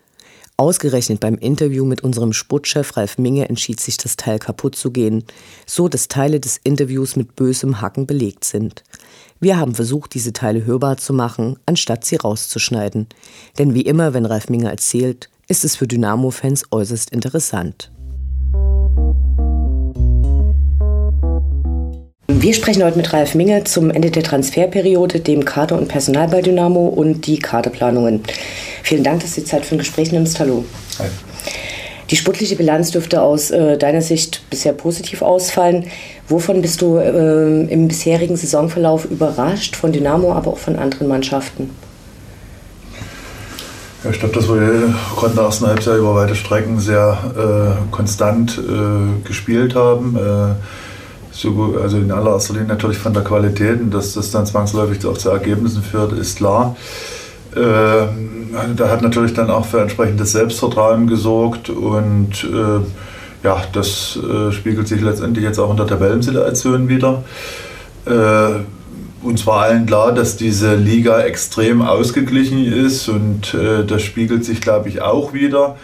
Ausgerechnet 0.59 1.21
beim 1.21 1.35
Interview 1.35 1.85
mit 1.85 2.03
unserem 2.03 2.33
Sportchef 2.33 2.97
Ralf 2.97 3.17
Minge 3.17 3.47
entschied 3.47 3.79
sich 3.79 3.95
das 3.95 4.17
Teil 4.17 4.39
kaputt 4.39 4.75
zu 4.75 4.91
gehen, 4.91 5.23
so 5.65 5.87
dass 5.87 6.09
Teile 6.09 6.41
des 6.41 6.57
Interviews 6.57 7.15
mit 7.15 7.37
bösem 7.37 7.79
Hacken 7.79 8.05
belegt 8.05 8.43
sind. 8.43 8.83
Wir 9.39 9.57
haben 9.57 9.73
versucht, 9.73 10.13
diese 10.13 10.33
Teile 10.33 10.65
hörbar 10.65 10.97
zu 10.97 11.13
machen, 11.13 11.57
anstatt 11.65 12.03
sie 12.03 12.17
rauszuschneiden. 12.17 13.07
Denn 13.57 13.73
wie 13.73 13.83
immer, 13.83 14.13
wenn 14.13 14.25
Ralf 14.25 14.49
Minge 14.49 14.69
erzählt, 14.69 15.29
ist 15.47 15.63
es 15.63 15.77
für 15.77 15.87
Dynamo-Fans 15.87 16.65
äußerst 16.71 17.11
interessant. 17.11 17.89
Wir 22.41 22.53
sprechen 22.53 22.85
heute 22.85 22.95
mit 22.95 23.11
Ralf 23.11 23.35
Minge 23.35 23.65
zum 23.65 23.91
Ende 23.91 24.11
der 24.11 24.23
Transferperiode, 24.23 25.19
dem 25.19 25.43
Kader 25.43 25.77
und 25.77 25.89
Personal 25.89 26.29
bei 26.29 26.41
Dynamo 26.41 26.87
und 26.87 27.27
die 27.27 27.37
Kaderplanungen. 27.37 28.23
Vielen 28.81 29.03
Dank, 29.03 29.19
dass 29.19 29.35
du 29.35 29.41
die 29.41 29.45
Zeit 29.45 29.65
für 29.65 29.75
ein 29.75 29.79
Gespräch 29.79 30.13
nimmst. 30.13 30.39
Hallo. 30.39 30.63
Hi. 30.99 31.07
Die 32.09 32.15
sportliche 32.15 32.55
Bilanz 32.55 32.91
dürfte 32.91 33.21
aus 33.21 33.51
äh, 33.51 33.77
deiner 33.77 34.01
Sicht 34.01 34.49
bisher 34.49 34.71
positiv 34.71 35.21
ausfallen. 35.21 35.87
Wovon 36.29 36.61
bist 36.61 36.81
du 36.81 36.95
äh, 36.95 37.63
im 37.65 37.89
bisherigen 37.89 38.37
Saisonverlauf 38.37 39.03
überrascht, 39.03 39.75
von 39.75 39.91
Dynamo, 39.91 40.31
aber 40.31 40.51
auch 40.51 40.59
von 40.59 40.77
anderen 40.77 41.09
Mannschaften? 41.09 41.71
Ja, 44.05 44.11
ich 44.11 44.19
glaube, 44.19 44.35
dass 44.35 44.47
wir 44.47 44.95
konnten 45.17 45.35
der 45.35 45.43
ersten 45.43 45.67
Halbzeit 45.67 45.97
über 45.97 46.15
weite 46.15 46.35
Strecken 46.35 46.79
sehr 46.79 47.17
äh, 47.35 47.91
konstant 47.93 48.57
äh, 48.57 49.27
gespielt 49.27 49.75
haben 49.75 50.15
äh, 50.15 50.55
so, 51.39 51.77
also 51.81 51.97
in 51.97 52.11
allererster 52.11 52.53
Linie 52.53 52.67
natürlich 52.67 52.97
von 52.97 53.13
der 53.13 53.23
Qualität 53.23 53.79
und 53.79 53.93
dass 53.93 54.13
das 54.13 54.31
dann 54.31 54.45
zwangsläufig 54.45 55.05
auch 55.05 55.17
zu 55.17 55.29
Ergebnissen 55.29 55.81
führt, 55.81 56.11
ist 56.13 56.37
klar. 56.37 56.75
Ähm, 57.55 58.49
da 58.75 58.89
hat 58.89 59.01
natürlich 59.01 59.33
dann 59.33 59.49
auch 59.49 59.65
für 59.65 59.79
entsprechendes 59.79 60.33
Selbstvertrauen 60.33 61.07
gesorgt 61.07 61.69
und 61.69 62.43
äh, 62.43 63.45
ja, 63.45 63.63
das 63.71 64.17
äh, 64.17 64.51
spiegelt 64.51 64.87
sich 64.87 65.01
letztendlich 65.01 65.45
jetzt 65.45 65.59
auch 65.59 65.71
in 65.71 65.77
der 65.77 65.87
Tabellensituation 65.87 66.89
wieder. 66.89 67.23
Äh, 68.05 69.25
uns 69.25 69.47
war 69.47 69.61
allen 69.63 69.85
klar, 69.85 70.13
dass 70.13 70.35
diese 70.35 70.75
Liga 70.75 71.21
extrem 71.21 71.81
ausgeglichen 71.81 72.65
ist 72.65 73.07
und 73.07 73.53
äh, 73.53 73.85
das 73.85 74.01
spiegelt 74.01 74.43
sich, 74.43 74.59
glaube 74.59 74.89
ich, 74.89 75.01
auch 75.01 75.33
wieder. 75.33 75.77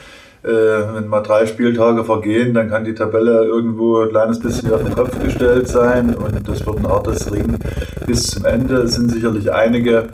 Äh, 0.45 0.93
wenn 0.93 1.07
mal 1.07 1.21
drei 1.21 1.47
Spieltage 1.47 2.03
vergehen, 2.03 2.53
dann 2.53 2.69
kann 2.69 2.85
die 2.85 2.93
Tabelle 2.93 3.45
irgendwo 3.45 4.01
ein 4.01 4.09
kleines 4.09 4.39
bisschen 4.39 4.71
auf 4.71 4.83
den 4.83 4.93
Kopf 4.93 5.19
gestellt 5.19 5.67
sein 5.67 6.13
und 6.13 6.47
das 6.47 6.63
wird 6.63 6.77
ein 6.77 6.87
hartes 6.87 7.31
Ring 7.33 7.57
bis 8.05 8.27
zum 8.27 8.45
Ende. 8.45 8.75
Es 8.75 8.93
sind 8.93 9.11
sicherlich 9.11 9.51
einige 9.51 10.09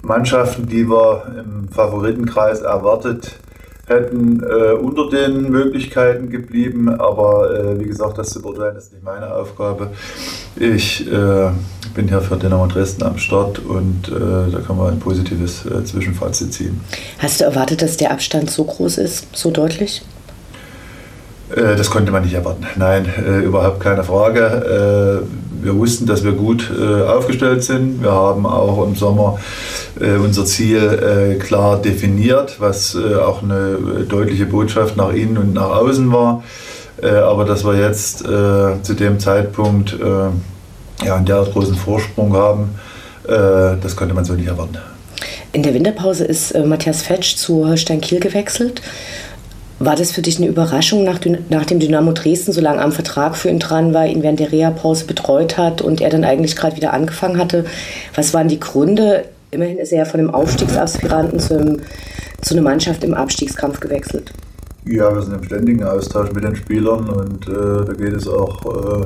Mannschaften, 0.00 0.66
die 0.66 0.88
wir 0.88 1.24
im 1.38 1.68
Favoritenkreis 1.68 2.62
erwartet 2.62 3.38
hätten, 3.86 4.42
äh, 4.42 4.72
unter 4.72 5.10
den 5.10 5.50
Möglichkeiten 5.50 6.30
geblieben. 6.30 6.88
Aber 6.88 7.54
äh, 7.54 7.78
wie 7.78 7.84
gesagt, 7.84 8.16
das 8.16 8.30
zu 8.30 8.40
beurteilen 8.40 8.76
ist 8.76 8.90
nicht 8.90 9.04
meine 9.04 9.34
Aufgabe. 9.34 9.90
Ich 10.56 11.06
äh, 11.12 11.50
bin 11.94 12.08
hier 12.08 12.20
für 12.20 12.36
Dynamo 12.36 12.66
Dresden 12.66 13.04
am 13.04 13.18
Start 13.18 13.60
und 13.60 14.08
äh, 14.08 14.50
da 14.52 14.58
kann 14.66 14.76
man 14.76 14.94
ein 14.94 14.98
positives 14.98 15.64
äh, 15.64 15.84
Zwischenfazit 15.84 16.52
ziehen. 16.52 16.80
Hast 17.18 17.40
du 17.40 17.44
erwartet, 17.44 17.82
dass 17.82 17.96
der 17.96 18.10
Abstand 18.10 18.50
so 18.50 18.64
groß 18.64 18.98
ist, 18.98 19.28
so 19.32 19.50
deutlich? 19.50 20.02
Äh, 21.54 21.76
das 21.76 21.90
konnte 21.90 22.10
man 22.10 22.22
nicht 22.22 22.34
erwarten. 22.34 22.66
Nein, 22.76 23.06
äh, 23.06 23.40
überhaupt 23.40 23.80
keine 23.80 24.04
Frage. 24.04 25.22
Äh, 25.22 25.64
wir 25.64 25.76
wussten, 25.76 26.04
dass 26.04 26.22
wir 26.24 26.32
gut 26.32 26.70
aufgestellt 27.08 27.64
sind. 27.64 28.02
Wir 28.02 28.12
haben 28.12 28.44
auch 28.44 28.86
im 28.86 28.94
Sommer 28.96 29.38
unser 29.98 30.44
Ziel 30.44 31.38
klar 31.40 31.80
definiert, 31.80 32.56
was 32.58 32.94
auch 32.94 33.42
eine 33.42 33.78
deutliche 34.06 34.44
Botschaft 34.44 34.98
nach 34.98 35.14
innen 35.14 35.38
und 35.38 35.54
nach 35.54 35.70
außen 35.70 36.12
war. 36.12 36.42
aber 37.02 37.46
dass 37.46 37.64
wir 37.64 37.78
jetzt 37.78 38.18
zu 38.18 38.94
dem 38.94 39.18
Zeitpunkt 39.18 39.96
ja, 41.04 41.16
einen 41.16 41.26
derart 41.26 41.52
großen 41.52 41.74
Vorsprung 41.74 42.32
haben, 42.34 42.70
das 43.26 43.96
konnte 43.96 44.12
man 44.14 44.24
so 44.24 44.34
nicht 44.34 44.48
erwarten. 44.48 44.76
In 45.52 45.62
der 45.62 45.72
Winterpause 45.72 46.24
ist 46.24 46.54
Matthias 46.66 47.00
Fetsch 47.00 47.36
zu 47.36 47.66
Holstein 47.66 48.02
Kiel 48.02 48.20
gewechselt. 48.20 48.82
War 49.78 49.96
das 49.96 50.12
für 50.12 50.22
dich 50.22 50.38
eine 50.38 50.46
Überraschung, 50.46 51.04
nach, 51.04 51.18
nachdem 51.48 51.80
Dynamo 51.80 52.12
Dresden 52.12 52.52
so 52.52 52.60
lange 52.60 52.80
am 52.80 52.92
Vertrag 52.92 53.36
für 53.36 53.48
ihn 53.48 53.58
dran 53.58 53.92
war, 53.92 54.06
ihn 54.06 54.22
während 54.22 54.40
der 54.40 54.52
Reha-Pause 54.52 55.04
betreut 55.06 55.58
hat 55.58 55.82
und 55.82 56.00
er 56.00 56.10
dann 56.10 56.24
eigentlich 56.24 56.54
gerade 56.54 56.76
wieder 56.76 56.92
angefangen 56.92 57.38
hatte? 57.38 57.64
Was 58.14 58.32
waren 58.32 58.48
die 58.48 58.60
Gründe? 58.60 59.24
Immerhin 59.50 59.78
ist 59.78 59.92
er 59.92 59.98
ja 59.98 60.04
von 60.04 60.20
einem 60.20 60.30
Aufstiegsaspiranten 60.30 61.40
zu, 61.40 61.58
einem, 61.58 61.80
zu 62.40 62.54
einer 62.54 62.62
Mannschaft 62.62 63.02
im 63.02 63.14
Abstiegskampf 63.14 63.80
gewechselt. 63.80 64.32
Ja, 64.86 65.14
wir 65.14 65.22
sind 65.22 65.34
im 65.34 65.44
ständigen 65.44 65.82
Austausch 65.82 66.32
mit 66.32 66.44
den 66.44 66.54
Spielern 66.54 67.08
und 67.08 67.48
äh, 67.48 67.84
da 67.86 67.92
geht 67.94 68.12
es 68.14 68.28
auch 68.28 69.00
äh, 69.00 69.04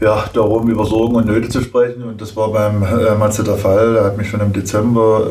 ja, 0.00 0.24
darum, 0.32 0.68
über 0.68 0.84
Sorgen 0.84 1.16
und 1.16 1.26
Nöte 1.26 1.48
zu 1.48 1.60
sprechen. 1.60 2.02
Und 2.02 2.20
das 2.20 2.36
war 2.36 2.52
beim 2.52 2.82
äh, 2.82 3.14
Matze 3.14 3.44
der 3.44 3.56
Fall. 3.56 3.96
Er 3.96 4.04
hat 4.04 4.18
mich 4.18 4.28
schon 4.28 4.40
im 4.40 4.52
Dezember 4.52 5.26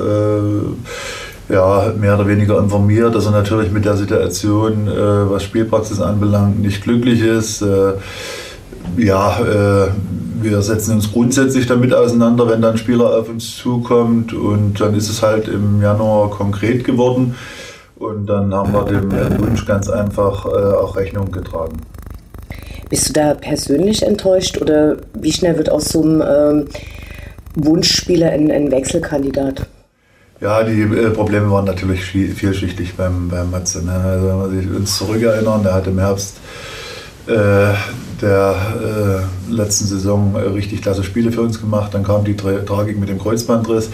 äh, 1.49 1.53
ja, 1.53 1.93
mehr 1.99 2.15
oder 2.15 2.27
weniger 2.27 2.57
informiert, 2.57 3.13
dass 3.13 3.25
er 3.25 3.31
natürlich 3.31 3.71
mit 3.71 3.85
der 3.85 3.95
Situation, 3.95 4.87
äh, 4.87 5.29
was 5.29 5.43
Spielpraxis 5.43 6.01
anbelangt, 6.01 6.59
nicht 6.59 6.83
glücklich 6.83 7.21
ist. 7.21 7.61
Äh, 7.61 7.93
ja, 8.97 9.39
äh, 9.39 9.87
wir 10.41 10.61
setzen 10.61 10.95
uns 10.95 11.11
grundsätzlich 11.11 11.67
damit 11.67 11.93
auseinander, 11.93 12.49
wenn 12.49 12.61
dann 12.61 12.73
ein 12.73 12.77
Spieler 12.77 13.17
auf 13.17 13.29
uns 13.29 13.57
zukommt 13.57 14.33
und 14.33 14.79
dann 14.79 14.95
ist 14.95 15.09
es 15.09 15.21
halt 15.21 15.47
im 15.47 15.81
Januar 15.81 16.29
konkret 16.29 16.83
geworden 16.83 17.35
und 17.97 18.27
dann 18.27 18.53
haben 18.53 18.73
wir 18.73 18.83
dem 18.83 19.11
Wunsch 19.39 19.65
ganz 19.65 19.89
einfach 19.89 20.45
äh, 20.45 20.49
auch 20.49 20.95
Rechnung 20.95 21.31
getragen. 21.31 21.77
Bist 22.89 23.09
du 23.09 23.13
da 23.13 23.33
persönlich 23.33 24.03
enttäuscht 24.03 24.61
oder 24.61 24.97
wie 25.13 25.31
schnell 25.31 25.57
wird 25.57 25.69
aus 25.69 25.89
so 25.89 26.03
einem 26.03 26.21
ähm, 26.21 26.67
Wunschspieler 27.55 28.29
ein, 28.29 28.51
ein 28.51 28.71
Wechselkandidat? 28.71 29.65
Ja, 30.41 30.63
die 30.63 30.81
äh, 30.81 31.09
Probleme 31.11 31.49
waren 31.49 31.65
natürlich 31.65 32.03
vielschichtig 32.03 32.95
beim, 32.95 33.29
beim 33.29 33.49
Matze. 33.49 33.83
Ne? 33.83 33.93
Also 33.93 34.51
wenn 34.51 34.69
wir 34.69 34.77
uns 34.77 34.97
zurückerinnern, 34.97 35.63
der 35.63 35.73
hat 35.73 35.87
im 35.87 35.97
Herbst 35.97 36.35
der 38.21 38.55
äh, 39.49 39.51
letzten 39.51 39.85
Saison 39.85 40.35
äh, 40.35 40.49
richtig 40.49 40.81
klasse 40.81 41.03
Spiele 41.03 41.31
für 41.31 41.41
uns 41.41 41.59
gemacht. 41.59 41.93
Dann 41.93 42.03
kam 42.03 42.23
die 42.23 42.35
Tra 42.35 42.51
Tragik 42.65 42.99
mit 42.99 43.09
dem 43.09 43.19
Kreuzbandriss. 43.19 43.89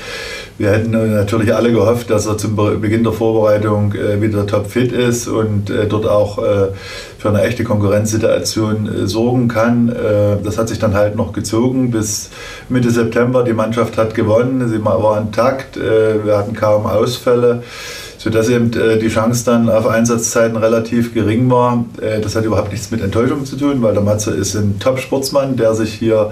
Wir 0.57 0.71
hätten 0.71 0.93
äh, 0.93 1.07
natürlich 1.07 1.53
alle 1.55 1.71
gehofft, 1.71 2.09
dass 2.09 2.27
er 2.27 2.37
zum 2.37 2.55
Beginn 2.55 3.03
der 3.03 3.13
Vorbereitung 3.13 3.93
äh, 3.93 4.21
wieder 4.21 4.45
topfit 4.45 4.91
ist 4.91 5.27
und 5.27 5.69
äh, 5.69 5.87
dort 5.87 6.05
auch 6.05 6.41
für 7.17 7.29
eine 7.29 7.43
echte 7.43 7.63
Konkurrenzsituation 7.63 9.07
sorgen 9.07 9.47
kann. 9.47 9.93
das 10.43 10.57
hat 10.57 10.69
sich 10.69 10.79
dann 10.79 10.95
halt 10.95 11.15
noch 11.15 11.33
gezogen 11.33 11.91
bis 11.91 12.29
Mitte 12.69 12.89
September. 12.89 13.43
Die 13.43 13.53
Mannschaft 13.53 13.97
hat 13.97 14.15
gewonnen, 14.15 14.67
sie 14.69 14.83
war 14.83 15.19
intakt, 15.19 15.77
wir 15.77 16.37
hatten 16.37 16.53
kaum 16.53 16.85
Ausfälle 16.87 17.63
sodass 18.21 18.49
eben 18.49 18.71
äh, 18.73 18.99
die 18.99 19.07
Chance 19.07 19.45
dann 19.45 19.67
auf 19.67 19.87
Einsatzzeiten 19.87 20.55
relativ 20.55 21.11
gering 21.11 21.49
war. 21.49 21.85
Äh, 21.99 22.21
das 22.21 22.35
hat 22.35 22.45
überhaupt 22.45 22.71
nichts 22.71 22.91
mit 22.91 23.01
Enttäuschung 23.01 23.45
zu 23.45 23.55
tun, 23.55 23.81
weil 23.81 23.93
der 23.95 24.03
Matze 24.03 24.29
ist 24.29 24.53
ein 24.53 24.77
Top-Sportsmann, 24.77 25.55
der 25.55 25.73
sich 25.73 25.91
hier 25.91 26.31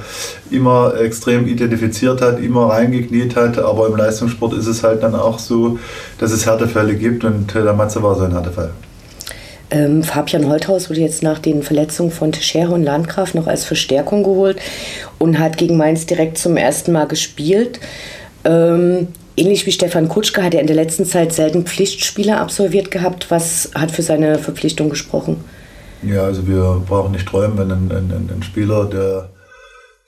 immer 0.51 0.93
extrem 0.99 1.47
identifiziert 1.47 2.21
hat, 2.21 2.39
immer 2.39 2.69
reingekniet 2.69 3.35
hat, 3.35 3.57
aber 3.57 3.87
im 3.87 3.95
Leistungssport 3.95 4.53
ist 4.53 4.67
es 4.67 4.83
halt 4.83 5.01
dann 5.01 5.15
auch 5.15 5.39
so, 5.39 5.79
dass 6.19 6.31
es 6.31 6.45
Härtefälle 6.45 6.93
gibt 6.93 7.23
und 7.23 7.55
äh, 7.55 7.63
der 7.63 7.73
Matze 7.73 8.03
war 8.03 8.15
so 8.15 8.23
ein 8.23 8.33
Härtefall. 8.33 8.69
Ähm, 9.71 10.03
Fabian 10.03 10.47
Holthaus 10.47 10.91
wurde 10.91 11.01
jetzt 11.01 11.23
nach 11.23 11.39
den 11.39 11.63
Verletzungen 11.63 12.11
von 12.11 12.31
Teixeira 12.31 12.69
und 12.69 12.83
Landgraf 12.83 13.33
noch 13.33 13.47
als 13.47 13.65
Verstärkung 13.65 14.21
geholt 14.21 14.59
und 15.17 15.39
hat 15.39 15.57
gegen 15.57 15.75
Mainz 15.75 16.05
direkt 16.05 16.37
zum 16.37 16.55
ersten 16.55 16.91
Mal 16.91 17.07
gespielt. 17.07 17.79
Ähm, 18.45 19.07
Ähnlich 19.39 19.65
wie 19.65 19.71
Stefan 19.71 20.09
Kutschke 20.09 20.43
hat 20.43 20.53
er 20.53 20.59
in 20.59 20.67
der 20.67 20.75
letzten 20.75 21.05
Zeit 21.05 21.31
selten 21.31 21.63
Pflichtspiele 21.65 22.37
absolviert 22.37 22.91
gehabt. 22.91 23.31
Was 23.31 23.71
hat 23.73 23.89
für 23.89 24.01
seine 24.01 24.37
Verpflichtung 24.37 24.89
gesprochen? 24.89 25.45
Ja, 26.03 26.23
also 26.23 26.45
wir 26.45 26.83
brauchen 26.85 27.13
nicht 27.13 27.25
träumen, 27.25 27.57
wenn 27.57 27.71
ein, 27.71 27.89
ein, 27.89 28.29
ein 28.35 28.43
Spieler, 28.43 28.83
der, 28.83 29.29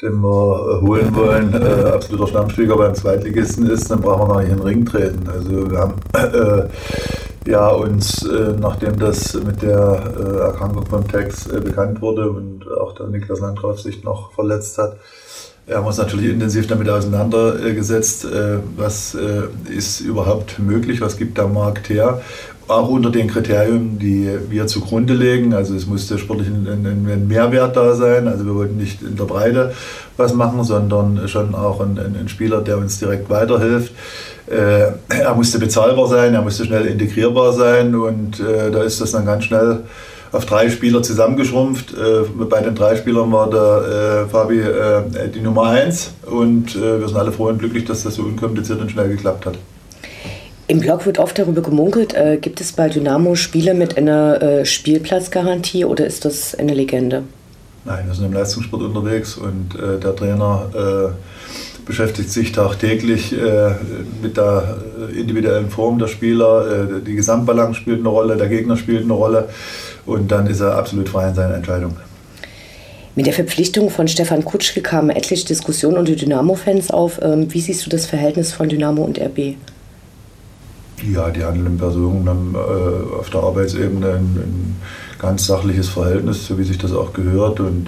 den 0.02 0.20
wir 0.20 0.82
holen 0.82 1.16
wollen, 1.16 1.54
äh, 1.54 1.92
absoluter 1.92 2.28
Stammspieler 2.28 2.76
beim 2.76 2.94
Zweitligisten 2.94 3.70
ist, 3.70 3.90
dann 3.90 4.02
brauchen 4.02 4.28
wir 4.28 4.34
gar 4.34 4.42
nicht 4.42 4.52
in 4.52 4.58
den 4.58 4.68
Ring 4.68 4.86
treten. 4.86 5.30
Also 5.30 5.72
wir 5.72 5.80
haben 5.80 5.96
äh, 6.14 7.50
ja, 7.50 7.70
uns, 7.70 8.26
äh, 8.26 8.56
nachdem 8.60 9.00
das 9.00 9.34
mit 9.34 9.62
der 9.62 10.14
äh, 10.20 10.40
Erkrankung 10.40 10.86
von 10.88 11.08
Tex 11.08 11.48
äh, 11.48 11.62
bekannt 11.62 12.02
wurde 12.02 12.30
und 12.30 12.70
auch 12.82 12.96
der 12.96 13.08
Niklas 13.08 13.40
Landgraf 13.40 13.80
sich 13.80 14.04
noch 14.04 14.34
verletzt 14.34 14.78
hat, 14.78 14.98
wir 15.72 15.78
haben 15.78 15.88
uns 15.88 15.98
natürlich 15.98 16.30
intensiv 16.30 16.68
damit 16.68 16.90
auseinandergesetzt, 16.90 18.26
äh, 18.26 18.58
was 18.76 19.16
äh, 19.16 19.44
ist 19.74 20.02
überhaupt 20.02 20.60
möglich, 20.60 21.00
was 21.00 21.16
gibt 21.16 21.38
der 21.38 21.48
Markt 21.48 21.88
her. 21.88 22.20
Auch 22.68 22.90
unter 22.90 23.10
den 23.10 23.30
Kriterien, 23.30 23.98
die 23.98 24.30
wir 24.50 24.68
zugrunde 24.68 25.14
legen. 25.14 25.54
Also 25.54 25.74
es 25.74 25.88
musste 25.88 26.18
sportlich 26.18 26.50
ein, 26.50 27.26
Mehrwert 27.26 27.78
da 27.78 27.96
sein. 27.96 28.28
Also 28.28 28.46
wir 28.46 28.54
wollten 28.54 28.76
nicht 28.76 29.02
in 29.02 29.16
der 29.16 29.24
Breite 29.24 29.72
was 30.18 30.34
machen, 30.34 30.66
sondern 30.66 31.30
schon 31.30 31.56
auch 31.56 31.80
ein, 31.80 31.98
ein 31.98 32.28
Spieler, 32.28 32.60
der 32.60 32.78
uns 32.78 33.00
direkt 33.00 33.30
weiterhilft. 33.30 33.94
Äh, 34.48 34.92
er 35.08 35.36
musste 35.36 35.58
bezahlbar 35.58 36.08
sein, 36.10 36.34
er 36.34 36.42
musste 36.42 36.66
schnell 36.66 36.86
integrierbar 36.86 37.54
sein 37.54 37.96
und 37.96 38.42
da 38.42 38.84
ist 38.84 39.00
das 39.00 39.12
dann 39.12 39.26
ganz 39.26 39.46
schnell 39.46 39.84
auf 40.32 40.46
drei 40.46 40.70
Spieler 40.70 41.04
zusammengeschrumpft. 41.04 41.94
Äh, 41.94 42.24
bei 42.46 42.62
den 42.62 42.76
drei 42.76 42.96
Spielern 42.96 43.32
war 43.32 43.50
der 43.50 44.26
äh, 44.26 44.30
Fabi 44.30 44.60
äh, 44.60 45.30
die 45.34 45.42
Nummer 45.42 45.64
eins 45.64 46.14
und 46.26 46.76
äh, 46.76 47.00
wir 47.00 47.08
sind 47.08 47.18
alle 47.18 47.32
froh 47.32 47.48
und 47.48 47.60
glücklich, 47.60 47.86
dass 47.86 48.04
das 48.04 48.16
so 48.16 48.24
unkompliziert 48.24 48.80
und 48.80 48.92
schnell 48.92 49.10
geklappt 49.10 49.46
hat. 49.46 49.56
Im 50.68 50.80
Blog 50.80 51.06
wird 51.06 51.20
oft 51.20 51.38
darüber 51.38 51.62
gemunkelt, 51.62 52.14
äh, 52.14 52.38
gibt 52.40 52.62
es 52.62 52.72
bei 52.72 52.88
Dynamo 52.88 53.36
Spiele 53.36 53.74
mit 53.74 53.98
einer 53.98 54.42
äh, 54.42 54.66
Spielplatzgarantie 54.66 55.84
oder 55.84 56.06
ist 56.06 56.24
das 56.24 56.56
eine 56.56 56.74
Legende? 56.74 57.24
Nein, 57.84 58.06
wir 58.06 58.14
sind 58.14 58.26
im 58.26 58.34
Leistungssport 58.34 58.84
unterwegs 58.84 59.36
und 59.38 59.74
der 59.74 60.16
Trainer 60.16 61.16
beschäftigt 61.92 62.30
sich 62.32 62.54
tagtäglich 62.54 63.34
äh, 63.34 63.72
mit 64.22 64.38
der 64.38 64.78
individuellen 65.14 65.70
Form 65.70 66.00
der 66.00 66.08
Spieler. 66.08 66.86
Äh, 66.86 67.02
die 67.06 67.16
Gesamtbalance 67.16 67.78
spielt 67.82 68.00
eine 68.00 68.08
Rolle, 68.08 68.38
der 68.38 68.48
Gegner 68.48 68.78
spielt 68.78 69.04
eine 69.04 69.12
Rolle 69.12 69.50
und 70.06 70.32
dann 70.32 70.48
ist 70.48 70.62
er 70.62 70.78
absolut 70.78 71.10
frei 71.10 71.28
in 71.28 71.36
seiner 71.36 71.56
Entscheidung. 71.56 71.98
Mit 73.14 73.26
der 73.26 73.34
Verpflichtung 73.34 73.90
von 73.90 74.08
Stefan 74.08 74.46
Kutschke 74.46 74.80
kamen 74.80 75.10
etliche 75.10 75.46
Diskussionen 75.46 75.98
unter 75.98 76.14
Dynamo-Fans 76.14 76.92
auf. 76.92 77.20
Ähm, 77.22 77.54
wie 77.54 77.60
siehst 77.60 77.86
du 77.86 77.90
das 77.90 78.06
Verhältnis 78.06 78.54
von 78.54 78.70
Dynamo 78.70 79.04
und 79.04 79.20
RB? 79.20 79.56
Ja, 81.14 81.30
die 81.30 81.44
handelnden 81.44 81.78
Personen 81.78 82.30
haben 82.30 82.56
äh, 82.56 83.20
auf 83.20 83.30
der 83.32 83.44
Arbeitsebene 83.44 84.08
ein, 84.12 84.16
ein, 84.16 84.76
ganz 85.20 85.46
sachliches 85.46 85.90
Verhältnis, 85.90 86.48
so 86.48 86.58
wie 86.58 86.64
sich 86.64 86.78
das 86.78 86.94
auch 86.94 87.12
gehört. 87.12 87.60
Und 87.60 87.88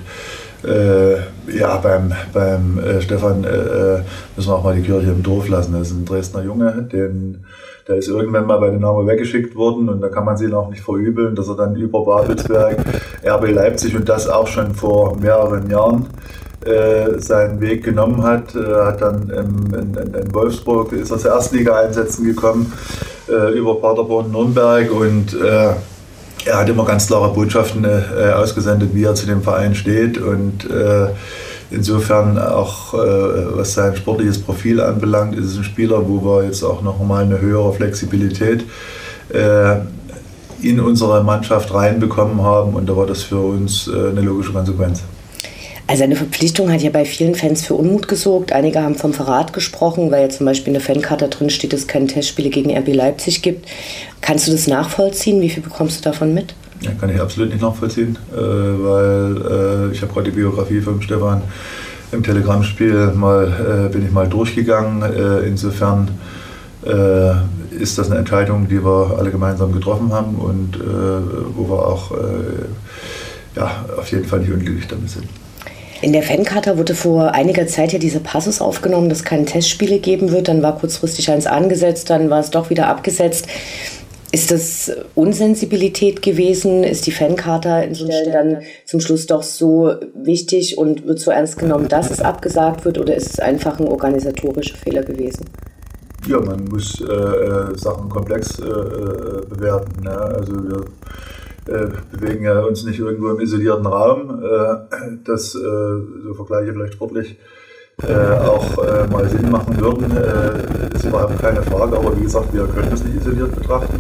äh, 0.66 1.16
ja, 1.58 1.78
beim, 1.78 2.14
beim 2.34 2.80
äh, 2.80 3.02
Stefan 3.02 3.44
äh, 3.44 3.48
äh, 3.48 4.02
müssen 4.36 4.50
wir 4.50 4.56
auch 4.56 4.64
mal 4.64 4.76
die 4.76 4.82
Kirche 4.82 5.12
im 5.12 5.24
Dorf 5.24 5.48
lassen. 5.50 5.74
Das 5.74 5.90
ist 5.90 5.98
ein 5.98 6.06
Dresdner 6.06 6.44
Junge, 6.44 6.88
den 6.92 7.44
der 7.88 7.98
ist 7.98 8.08
irgendwann 8.08 8.48
mal 8.48 8.60
bei 8.60 8.70
Dynamo 8.70 9.06
weggeschickt 9.06 9.56
worden 9.56 9.90
und 9.90 10.00
da 10.00 10.08
kann 10.08 10.24
man 10.24 10.38
sich 10.38 10.54
auch 10.54 10.70
nicht 10.70 10.82
verübeln, 10.82 11.36
dass 11.36 11.50
er 11.50 11.56
dann 11.56 11.76
über 11.76 12.06
Babelsberg, 12.06 12.78
RB 13.26 13.52
Leipzig 13.52 13.96
und 13.96 14.08
das 14.08 14.30
auch 14.30 14.48
schon 14.48 14.74
vor 14.74 15.18
mehreren 15.18 15.70
Jahren 15.70 16.08
äh, 16.66 17.20
seinen 17.20 17.60
Weg 17.60 17.84
genommen 17.84 18.24
hat. 18.24 18.56
Er 18.56 18.86
hat 18.86 19.02
dann 19.02 19.30
im, 19.30 19.74
in, 19.74 20.14
in, 20.14 20.34
Wolfsburg 20.34 20.94
ist 20.94 21.12
aus 21.12 21.26
Erstliga-Einsätzen 21.26 22.24
gekommen 22.24 22.72
äh, 23.28 23.52
über 23.52 23.82
Paderborn, 23.82 24.32
Nürnberg 24.32 24.90
und 24.90 25.34
äh, 25.34 25.74
er 26.46 26.58
hat 26.60 26.70
immer 26.70 26.86
ganz 26.86 27.08
klare 27.08 27.34
Botschaften 27.34 27.86
äh, 27.86 28.32
ausgesendet, 28.32 28.90
wie 28.94 29.04
er 29.04 29.16
zu 29.16 29.26
dem 29.26 29.42
Verein 29.42 29.76
steht 29.76 30.18
und 30.18 30.70
äh, 30.70 31.08
Insofern 31.74 32.38
auch, 32.38 32.94
äh, 32.94 32.98
was 33.58 33.74
sein 33.74 33.96
sportliches 33.96 34.40
Profil 34.40 34.80
anbelangt, 34.80 35.36
ist 35.36 35.46
es 35.46 35.58
ein 35.58 35.64
Spieler, 35.64 36.08
wo 36.08 36.24
wir 36.24 36.44
jetzt 36.44 36.62
auch 36.62 36.84
noch 36.84 37.04
mal 37.04 37.24
eine 37.24 37.42
höhere 37.42 37.74
Flexibilität 37.74 38.64
äh, 39.30 39.78
in 40.62 40.80
unsere 40.80 41.24
Mannschaft 41.24 41.74
reinbekommen 41.74 42.44
haben 42.44 42.76
und 42.76 42.88
da 42.88 42.96
war 42.96 43.08
das 43.08 43.24
für 43.24 43.40
uns 43.40 43.88
äh, 43.88 44.10
eine 44.10 44.22
logische 44.22 44.54
Konsequenz. 44.54 45.02
Also 45.86 46.06
eine 46.06 46.16
Verpflichtung 46.16 46.72
hat 46.72 46.82
ja 46.82 46.90
bei 46.90 47.04
vielen 47.04 47.36
Fans 47.36 47.66
für 47.66 47.74
Unmut 47.74 48.08
gesorgt. 48.08 48.54
Einige 48.54 48.82
haben 48.82 48.96
vom 48.96 49.14
Verrat 49.14 49.52
gesprochen, 49.52 50.12
weil 50.12 50.24
ja 50.24 50.30
zum 50.30 50.46
Beispiel 50.46 50.68
in 50.68 50.74
der 50.74 50.82
Fankarte 50.82 51.28
drin 51.28 51.50
steht, 51.50 51.74
dass 51.74 51.82
es 51.82 51.88
keine 51.88 52.08
Testspiele 52.08 52.50
gegen 52.50 52.76
RB 52.76 52.94
Leipzig 52.94 53.42
gibt. 53.42 53.68
Kannst 54.22 54.48
du 54.48 54.54
das 54.54 54.68
nachvollziehen? 54.68 55.42
Wie 55.42 55.50
viel 55.50 55.62
bekommst 55.62 56.00
du 56.00 56.10
davon 56.10 56.34
mit? 56.34 56.56
Ja, 56.80 56.92
kann 57.00 57.10
ich 57.10 57.20
absolut 57.20 57.50
nicht 57.50 57.62
nachvollziehen, 57.62 58.18
äh, 58.34 58.38
weil 58.38 59.90
äh, 59.90 59.94
ich 59.94 60.02
habe 60.02 60.14
gerade 60.14 60.32
die 60.32 60.36
Biografie 60.36 60.82
von 60.82 61.02
Stefan 61.02 61.42
im 62.12 62.24
Telegram-Spiel 62.24 63.12
mal, 63.16 63.88
äh, 63.88 63.92
bin 63.92 64.06
ich 64.06 64.12
mal 64.12 64.28
durchgegangen. 64.28 65.04
Insofern 65.46 66.10
ist 67.80 67.98
das 67.98 68.12
eine 68.12 68.20
Entscheidung, 68.20 68.68
die 68.68 68.84
wir 68.84 69.16
alle 69.18 69.32
gemeinsam 69.32 69.72
getroffen 69.72 70.12
haben 70.12 70.36
und 70.36 70.78
wo 71.56 71.70
wir 71.70 71.88
auch 71.88 72.12
ja, 73.56 73.86
auf 73.98 74.12
jeden 74.12 74.26
Fall 74.26 74.40
nicht 74.40 74.52
unglücklich 74.52 74.86
damit 74.88 75.10
sind. 75.10 75.28
In 76.04 76.12
der 76.12 76.22
Fankarte 76.22 76.78
wurde 76.78 76.96
vor 76.96 77.32
einiger 77.32 77.66
Zeit 77.66 77.94
ja 77.94 77.98
dieser 77.98 78.20
Passus 78.20 78.60
aufgenommen, 78.60 79.08
dass 79.08 79.20
es 79.20 79.24
keine 79.24 79.46
Testspiele 79.46 80.00
geben 80.00 80.34
wird. 80.34 80.50
Dann 80.50 80.62
war 80.62 80.78
kurzfristig 80.78 81.32
eins 81.32 81.48
angesetzt, 81.48 82.10
dann 82.10 82.30
war 82.30 82.42
es 82.42 82.52
doch 82.52 82.70
wieder 82.70 82.90
abgesetzt. 82.90 83.48
Ist 84.34 84.52
das 84.52 84.92
Unsensibilität 85.16 86.22
gewesen? 86.22 86.84
Ist 86.84 87.08
die 87.08 87.14
Fankarte 87.14 87.86
in 87.88 87.96
so 87.96 88.06
dann 88.06 88.64
zum 88.84 89.00
Schluss 89.00 89.28
doch 89.28 89.44
so 89.44 89.94
wichtig 90.14 90.78
und 90.78 91.08
wird 91.08 91.20
so 91.20 91.32
ernst 91.32 91.58
genommen, 91.58 91.88
dass 91.88 92.12
es 92.12 92.20
abgesagt 92.20 92.84
wird? 92.84 92.98
Oder 92.98 93.16
ist 93.16 93.30
es 93.30 93.40
einfach 93.40 93.80
ein 93.80 93.88
organisatorischer 93.88 94.76
Fehler 94.76 95.04
gewesen? 95.04 95.46
Ja, 96.28 96.42
man 96.42 96.66
muss 96.66 97.00
äh, 97.00 97.14
äh 97.14 97.78
Sachen 97.78 98.10
komplex 98.10 98.60
äh, 98.60 98.64
äh, 98.66 99.46
bewerten. 99.48 100.04
Ne? 100.04 100.12
Also 100.12 100.52
wir 100.52 100.86
äh, 101.68 101.88
bewegen 102.12 102.44
ja 102.44 102.62
uns 102.62 102.84
nicht 102.84 103.00
irgendwo 103.00 103.30
im 103.30 103.40
isolierten 103.40 103.86
Raum. 103.86 104.44
Äh, 104.44 105.18
das, 105.24 105.56
äh, 105.56 105.60
so 105.60 106.34
Vergleiche 106.34 106.74
vielleicht 106.74 106.94
sportlich, 106.94 107.38
äh, 108.02 108.14
auch 108.16 108.84
äh, 108.84 109.08
mal 109.08 109.30
Sinn 109.30 109.52
machen 109.52 109.80
würden, 109.80 110.12
äh, 110.18 110.96
ist 110.96 111.06
überhaupt 111.06 111.40
keine 111.40 111.62
Frage. 111.62 111.96
Aber 111.98 112.18
wie 112.18 112.24
gesagt, 112.24 112.54
wir 112.54 112.66
können 112.66 112.90
das 112.90 113.04
nicht 113.04 113.18
isoliert 113.18 113.56
betrachten. 113.56 114.00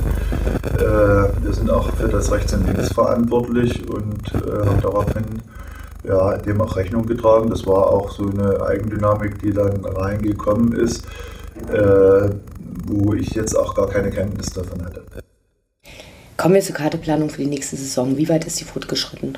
wir 1.41 1.53
sind 1.53 1.69
auch 1.69 1.91
für 1.91 2.07
das 2.07 2.31
Rechts 2.31 2.53
und 2.53 2.65
Links 2.65 2.91
verantwortlich 2.91 3.87
und 3.87 4.33
haben 4.33 4.81
daraufhin 4.81 5.23
ja, 6.03 6.37
dem 6.37 6.59
auch 6.59 6.75
Rechnung 6.75 7.05
getragen. 7.05 7.49
Das 7.49 7.65
war 7.65 7.87
auch 7.87 8.11
so 8.11 8.29
eine 8.29 8.61
Eigendynamik, 8.65 9.39
die 9.39 9.53
dann 9.53 9.85
reingekommen 9.85 10.73
ist, 10.73 11.05
wo 12.87 13.13
ich 13.13 13.29
jetzt 13.35 13.57
auch 13.57 13.75
gar 13.75 13.87
keine 13.87 14.09
Kenntnis 14.09 14.47
davon 14.47 14.83
hatte. 14.83 15.03
Kommen 16.43 16.55
wir 16.55 16.61
zur 16.61 16.75
Karteplanung 16.75 17.29
für 17.29 17.41
die 17.41 17.47
nächste 17.47 17.77
Saison. 17.77 18.17
Wie 18.17 18.27
weit 18.27 18.43
ist 18.43 18.59
die 18.59 18.65
fortgeschritten? 18.65 19.37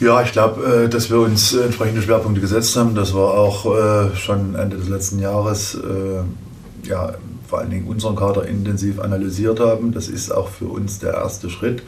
Ja, 0.00 0.20
ich 0.22 0.32
glaube, 0.32 0.86
äh, 0.86 0.88
dass 0.88 1.08
wir 1.08 1.20
uns 1.20 1.52
entsprechende 1.52 2.02
Schwerpunkte 2.02 2.40
gesetzt 2.40 2.74
haben. 2.74 2.96
Das 2.96 3.14
war 3.14 3.34
auch 3.34 3.64
äh, 3.64 4.16
schon 4.16 4.56
Ende 4.56 4.76
des 4.76 4.88
letzten 4.88 5.20
Jahres, 5.20 5.76
äh, 5.76 6.88
ja, 6.88 7.14
vor 7.48 7.60
allen 7.60 7.70
Dingen 7.70 7.86
unseren 7.86 8.16
Kader 8.16 8.44
intensiv 8.44 8.98
analysiert 8.98 9.60
haben. 9.60 9.92
Das 9.92 10.08
ist 10.08 10.32
auch 10.32 10.48
für 10.48 10.66
uns 10.66 10.98
der 10.98 11.14
erste 11.14 11.48
Schritt, 11.48 11.84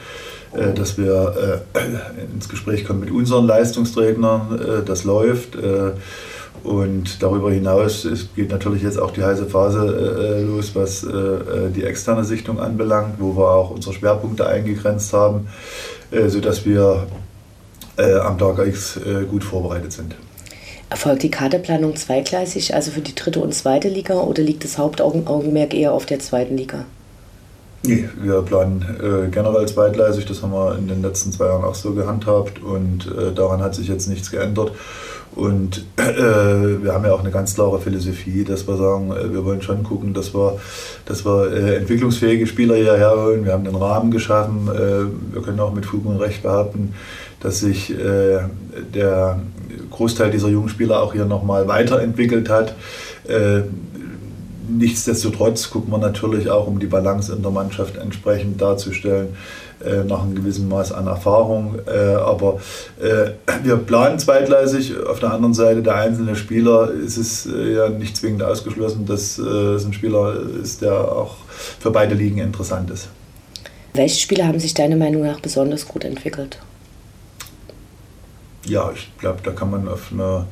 dass 0.76 0.96
wir 0.96 1.64
ins 2.32 2.48
Gespräch 2.48 2.84
kommen 2.84 3.00
mit 3.00 3.10
unseren 3.10 3.44
Leistungsträgern. 3.44 4.84
Das 4.86 5.02
läuft. 5.02 5.58
Und 6.64 7.22
darüber 7.22 7.52
hinaus 7.52 8.08
geht 8.34 8.50
natürlich 8.50 8.82
jetzt 8.82 8.98
auch 8.98 9.10
die 9.10 9.22
heiße 9.22 9.44
Phase 9.46 9.86
äh, 9.86 10.40
äh, 10.40 10.42
los, 10.44 10.74
was 10.74 11.04
äh, 11.04 11.08
äh, 11.08 11.70
die 11.70 11.84
externe 11.84 12.24
Sichtung 12.24 12.58
anbelangt, 12.58 13.16
wo 13.18 13.36
wir 13.36 13.50
auch 13.50 13.70
unsere 13.70 13.94
Schwerpunkte 13.94 14.46
eingegrenzt 14.46 15.12
haben, 15.12 15.46
äh, 16.10 16.28
sodass 16.28 16.64
wir 16.64 17.06
äh, 17.98 18.14
am 18.14 18.38
Tag 18.38 18.66
X 18.66 18.96
äh, 18.96 19.24
gut 19.24 19.44
vorbereitet 19.44 19.92
sind. 19.92 20.16
Erfolgt 20.88 21.22
die 21.22 21.30
Kaderplanung 21.30 21.96
zweigleisig, 21.96 22.74
also 22.74 22.90
für 22.90 23.00
die 23.00 23.14
dritte 23.14 23.40
und 23.40 23.54
zweite 23.54 23.88
Liga, 23.88 24.14
oder 24.14 24.42
liegt 24.42 24.64
das 24.64 24.78
Hauptaugenmerk 24.78 25.74
eher 25.74 25.92
auf 25.92 26.06
der 26.06 26.18
zweiten 26.18 26.56
Liga? 26.56 26.86
Nee, 27.86 28.08
wir 28.22 28.40
planen 28.40 28.82
äh, 28.98 29.28
generell 29.30 29.66
zweitgleisig. 29.66 30.24
Das 30.24 30.42
haben 30.42 30.52
wir 30.52 30.78
in 30.78 30.88
den 30.88 31.02
letzten 31.02 31.32
zwei 31.32 31.46
Jahren 31.46 31.64
auch 31.64 31.74
so 31.74 31.92
gehandhabt 31.92 32.62
und 32.62 33.06
äh, 33.06 33.32
daran 33.34 33.60
hat 33.60 33.74
sich 33.74 33.88
jetzt 33.88 34.08
nichts 34.08 34.30
geändert. 34.30 34.72
Und 35.34 35.84
äh, 35.96 36.82
wir 36.82 36.94
haben 36.94 37.04
ja 37.04 37.12
auch 37.12 37.20
eine 37.20 37.30
ganz 37.30 37.54
klare 37.54 37.80
Philosophie, 37.80 38.44
dass 38.44 38.66
wir 38.66 38.76
sagen, 38.76 39.12
äh, 39.12 39.32
wir 39.32 39.44
wollen 39.44 39.60
schon 39.60 39.82
gucken, 39.82 40.14
dass 40.14 40.32
wir, 40.32 40.58
dass 41.04 41.26
wir 41.26 41.52
äh, 41.52 41.76
entwicklungsfähige 41.76 42.46
Spieler 42.46 42.76
hierher 42.76 43.16
holen. 43.16 43.44
Wir 43.44 43.52
haben 43.52 43.64
den 43.64 43.74
Rahmen 43.74 44.10
geschaffen. 44.10 44.68
Äh, 44.68 45.34
wir 45.34 45.42
können 45.42 45.60
auch 45.60 45.74
mit 45.74 45.84
Fug 45.84 46.06
und 46.06 46.16
Recht 46.16 46.42
behaupten, 46.42 46.94
dass 47.40 47.60
sich 47.60 47.94
der 48.94 49.38
Großteil 49.90 50.30
dieser 50.30 50.48
jungen 50.48 50.70
Spieler 50.70 51.02
auch 51.02 51.12
hier 51.12 51.26
nochmal 51.26 51.68
weiterentwickelt 51.68 52.48
hat. 52.48 52.74
Nichtsdestotrotz 54.66 55.70
gucken 55.70 55.92
wir 55.92 55.98
natürlich 55.98 56.48
auch, 56.50 56.66
um 56.66 56.78
die 56.78 56.86
Balance 56.86 57.32
in 57.32 57.42
der 57.42 57.50
Mannschaft 57.50 57.96
entsprechend 57.96 58.60
darzustellen, 58.60 59.36
äh, 59.84 60.04
nach 60.04 60.22
einem 60.22 60.34
gewissen 60.34 60.68
Maß 60.68 60.92
an 60.92 61.06
Erfahrung. 61.06 61.78
Äh, 61.86 62.14
aber 62.14 62.60
äh, 63.00 63.32
wir 63.62 63.76
planen 63.76 64.18
zweigleisig. 64.18 64.94
Auf 65.06 65.20
der 65.20 65.32
anderen 65.32 65.54
Seite, 65.54 65.82
der 65.82 65.96
einzelne 65.96 66.36
Spieler 66.36 66.90
ist 66.90 67.16
es 67.16 67.46
äh, 67.46 67.74
ja 67.74 67.88
nicht 67.88 68.16
zwingend 68.16 68.42
ausgeschlossen, 68.42 69.06
dass 69.06 69.38
äh, 69.38 69.42
es 69.42 69.84
ein 69.84 69.92
Spieler 69.92 70.36
ist, 70.62 70.82
der 70.82 70.94
auch 70.94 71.36
für 71.78 71.90
beide 71.90 72.14
Ligen 72.14 72.38
interessant 72.38 72.90
ist. 72.90 73.08
Welche 73.92 74.20
Spieler 74.20 74.46
haben 74.46 74.58
sich 74.58 74.74
deiner 74.74 74.96
Meinung 74.96 75.22
nach 75.22 75.40
besonders 75.40 75.86
gut 75.86 76.04
entwickelt? 76.04 76.58
Ja, 78.66 78.90
ich 78.94 79.10
glaube, 79.18 79.40
da 79.42 79.50
kann 79.50 79.70
man 79.70 79.88
auf 79.88 80.10
einer 80.10 80.46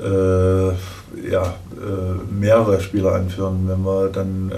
ja, 0.00 1.42
äh, 1.42 2.32
mehrere 2.32 2.80
Spieler 2.80 3.14
anführen. 3.14 3.64
Wenn 3.66 3.82
wir 3.82 4.08
dann 4.08 4.50
äh, 4.50 4.54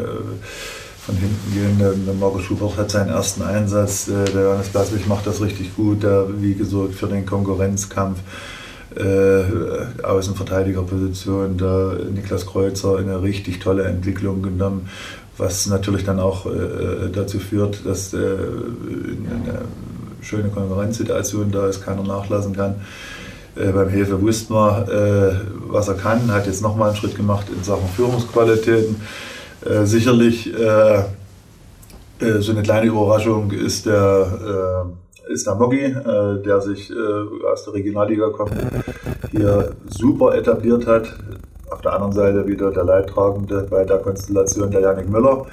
von 1.05 1.17
hinten 1.17 1.53
gehen, 1.53 1.79
der, 1.79 1.93
der 1.93 2.15
Markus 2.15 2.43
Schubert 2.43 2.77
hat 2.77 2.91
seinen 2.91 3.09
ersten 3.09 3.43
Einsatz, 3.43 4.09
äh, 4.09 4.25
der 4.25 4.43
Johannes 4.43 4.69
Blaswig 4.69 5.07
macht 5.07 5.27
das 5.27 5.41
richtig 5.41 5.75
gut, 5.77 6.03
der 6.03 6.27
wie 6.41 6.55
gesorgt 6.55 6.95
für 6.95 7.07
den 7.07 7.27
Konkurrenzkampf. 7.27 8.19
Äh, 8.97 10.03
Außenverteidigerposition, 10.03 11.57
der 11.57 11.99
Niklas 12.13 12.45
Kreuzer 12.45 12.99
eine 12.99 13.23
richtig 13.23 13.61
tolle 13.61 13.85
Entwicklung 13.85 14.43
genommen, 14.43 14.89
was 15.37 15.67
natürlich 15.67 16.05
dann 16.05 16.19
auch 16.19 16.47
äh, 16.47 17.09
dazu 17.13 17.39
führt, 17.39 17.87
dass 17.87 18.13
äh, 18.13 18.17
eine 18.17 19.61
schöne 20.23 20.49
Konkurrenzsituation 20.49 21.53
da 21.53 21.69
ist, 21.69 21.85
keiner 21.85 22.03
nachlassen 22.03 22.55
kann. 22.55 22.81
Äh, 23.57 23.73
beim 23.73 23.89
Hefe 23.89 24.21
wussten 24.21 24.55
wir, 24.55 24.89
äh, 24.89 25.35
was 25.69 25.89
er 25.89 25.95
kann, 25.95 26.33
hat 26.33 26.47
jetzt 26.47 26.63
nochmal 26.63 26.89
einen 26.89 26.97
Schritt 26.97 27.17
gemacht 27.17 27.47
in 27.55 27.63
Sachen 27.63 27.89
Führungsqualitäten. 27.89 28.97
Äh, 29.65 29.85
sicherlich 29.85 30.53
äh, 30.59 31.01
äh, 32.21 32.41
so 32.41 32.53
eine 32.53 32.63
kleine 32.63 32.87
Überraschung 32.87 33.51
ist 33.51 33.87
der, 33.87 34.87
ist 35.29 35.47
der 35.47 35.55
Moggi, 35.55 35.95
der 36.45 36.61
sich 36.61 36.93
aus 37.51 37.65
der 37.65 37.75
Regionalliga 37.75 38.31
kommt, 38.31 38.53
hier 39.31 39.73
super 39.89 40.35
etabliert 40.35 40.87
hat. 40.87 41.15
Auf 41.71 41.81
der 41.83 41.93
anderen 41.93 42.13
Seite 42.13 42.47
wieder 42.49 42.73
der 42.73 42.85
Leidtragende 42.85 43.67
bei 43.71 43.85
der 43.85 43.99
Konstellation 43.99 44.71
der 44.71 44.81
Janik 44.81 45.09
Müller, 45.09 45.47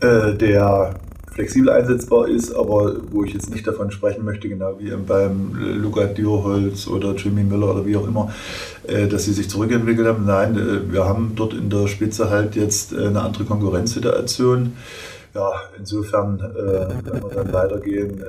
der 0.00 0.94
flexibel 1.38 1.70
einsetzbar 1.70 2.26
ist, 2.26 2.52
aber 2.52 2.96
wo 3.12 3.22
ich 3.22 3.32
jetzt 3.32 3.48
nicht 3.48 3.64
davon 3.64 3.92
sprechen 3.92 4.24
möchte, 4.24 4.48
genau 4.48 4.74
wie 4.80 4.90
beim 4.90 5.56
Luca 5.56 6.06
Dürholz 6.06 6.88
oder 6.88 7.14
Jimmy 7.14 7.44
Müller 7.44 7.70
oder 7.70 7.86
wie 7.86 7.96
auch 7.96 8.08
immer, 8.08 8.32
äh, 8.88 9.06
dass 9.06 9.26
sie 9.26 9.32
sich 9.32 9.48
zurückentwickelt 9.48 10.08
haben. 10.08 10.26
Nein, 10.26 10.58
äh, 10.58 10.92
wir 10.92 11.04
haben 11.04 11.34
dort 11.36 11.54
in 11.54 11.70
der 11.70 11.86
Spitze 11.86 12.28
halt 12.28 12.56
jetzt 12.56 12.92
äh, 12.92 13.06
eine 13.06 13.20
andere 13.20 13.44
Konkurrenzsituation. 13.44 14.72
Ja, 15.38 15.52
insofern, 15.78 16.40
wenn 16.40 17.22
wir 17.22 17.30
dann 17.32 17.52
weitergehen, 17.52 18.24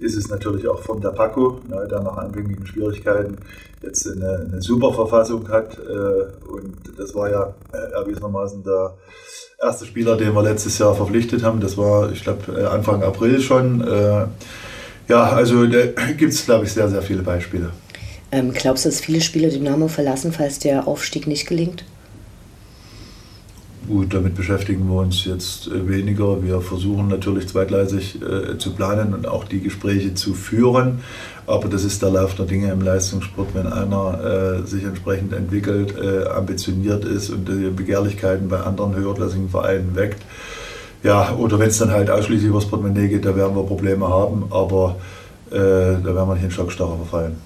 ist 0.00 0.16
es 0.16 0.28
natürlich 0.28 0.66
auch 0.66 0.80
von 0.80 1.00
der 1.00 1.10
Paco, 1.10 1.60
ne, 1.68 1.86
der 1.88 2.00
nach 2.00 2.16
anfänglichen 2.16 2.66
Schwierigkeiten 2.66 3.36
jetzt 3.80 4.10
eine, 4.10 4.46
eine 4.50 4.60
super 4.60 4.92
Verfassung 4.92 5.48
hat. 5.48 5.78
und 5.78 6.76
das 6.98 7.14
war 7.14 7.30
ja 7.30 7.54
erwiesenermaßen 7.92 8.64
der 8.64 8.94
erste 9.64 9.86
Spieler, 9.86 10.16
den 10.16 10.34
wir 10.34 10.42
letztes 10.42 10.78
Jahr 10.78 10.94
verpflichtet 10.94 11.42
haben. 11.42 11.60
Das 11.60 11.76
war, 11.76 12.10
ich 12.12 12.22
glaube, 12.22 12.60
äh, 12.60 12.64
Anfang 12.66 13.02
April 13.02 13.40
schon. 13.40 13.80
Äh, 13.80 14.26
ja, 15.08 15.22
also 15.24 15.66
da 15.66 15.86
gibt 16.16 16.32
es, 16.32 16.44
glaube 16.44 16.64
ich, 16.64 16.72
sehr, 16.72 16.88
sehr 16.88 17.02
viele 17.02 17.22
Beispiele. 17.22 17.70
Ähm, 18.32 18.52
glaubst 18.52 18.84
du, 18.84 18.88
dass 18.88 19.00
viele 19.00 19.20
Spieler 19.20 19.48
Dynamo 19.48 19.88
verlassen, 19.88 20.32
falls 20.32 20.58
der 20.58 20.88
Aufstieg 20.88 21.26
nicht 21.26 21.46
gelingt? 21.46 21.84
Gut, 23.86 24.14
damit 24.14 24.34
beschäftigen 24.34 24.88
wir 24.88 25.00
uns 25.00 25.26
jetzt 25.26 25.66
äh, 25.66 25.86
weniger. 25.86 26.42
Wir 26.42 26.62
versuchen 26.62 27.08
natürlich 27.08 27.48
zweigleisig 27.48 28.18
äh, 28.22 28.56
zu 28.56 28.72
planen 28.72 29.12
und 29.12 29.28
auch 29.28 29.44
die 29.44 29.60
Gespräche 29.60 30.14
zu 30.14 30.32
führen. 30.32 31.00
Aber 31.46 31.68
das 31.68 31.84
ist 31.84 32.00
der 32.00 32.08
Lauf 32.08 32.34
der 32.34 32.46
Dinge 32.46 32.72
im 32.72 32.80
Leistungssport. 32.80 33.48
Wenn 33.52 33.66
einer 33.66 34.62
äh, 34.62 34.66
sich 34.66 34.84
entsprechend 34.84 35.34
entwickelt, 35.34 35.94
äh, 35.98 36.26
ambitioniert 36.28 37.04
ist 37.04 37.28
und 37.28 37.46
die 37.46 37.68
Begehrlichkeiten 37.68 38.48
bei 38.48 38.60
anderen 38.60 38.96
höherklassigen 38.96 39.50
Vereinen 39.50 39.94
weckt, 39.94 40.22
ja, 41.02 41.34
oder 41.34 41.58
wenn 41.58 41.68
es 41.68 41.76
dann 41.76 41.90
halt 41.90 42.08
ausschließlich 42.08 42.48
über 42.48 42.60
das 42.60 42.68
Portemonnaie 42.68 43.08
geht, 43.08 43.26
da 43.26 43.36
werden 43.36 43.54
wir 43.54 43.64
Probleme 43.64 44.08
haben. 44.08 44.46
Aber 44.48 44.96
äh, 45.50 45.56
da 45.56 46.04
werden 46.06 46.28
wir 46.28 46.34
nicht 46.34 46.44
in 46.44 46.50
Schockstarre 46.50 46.96
verfallen. 46.96 47.36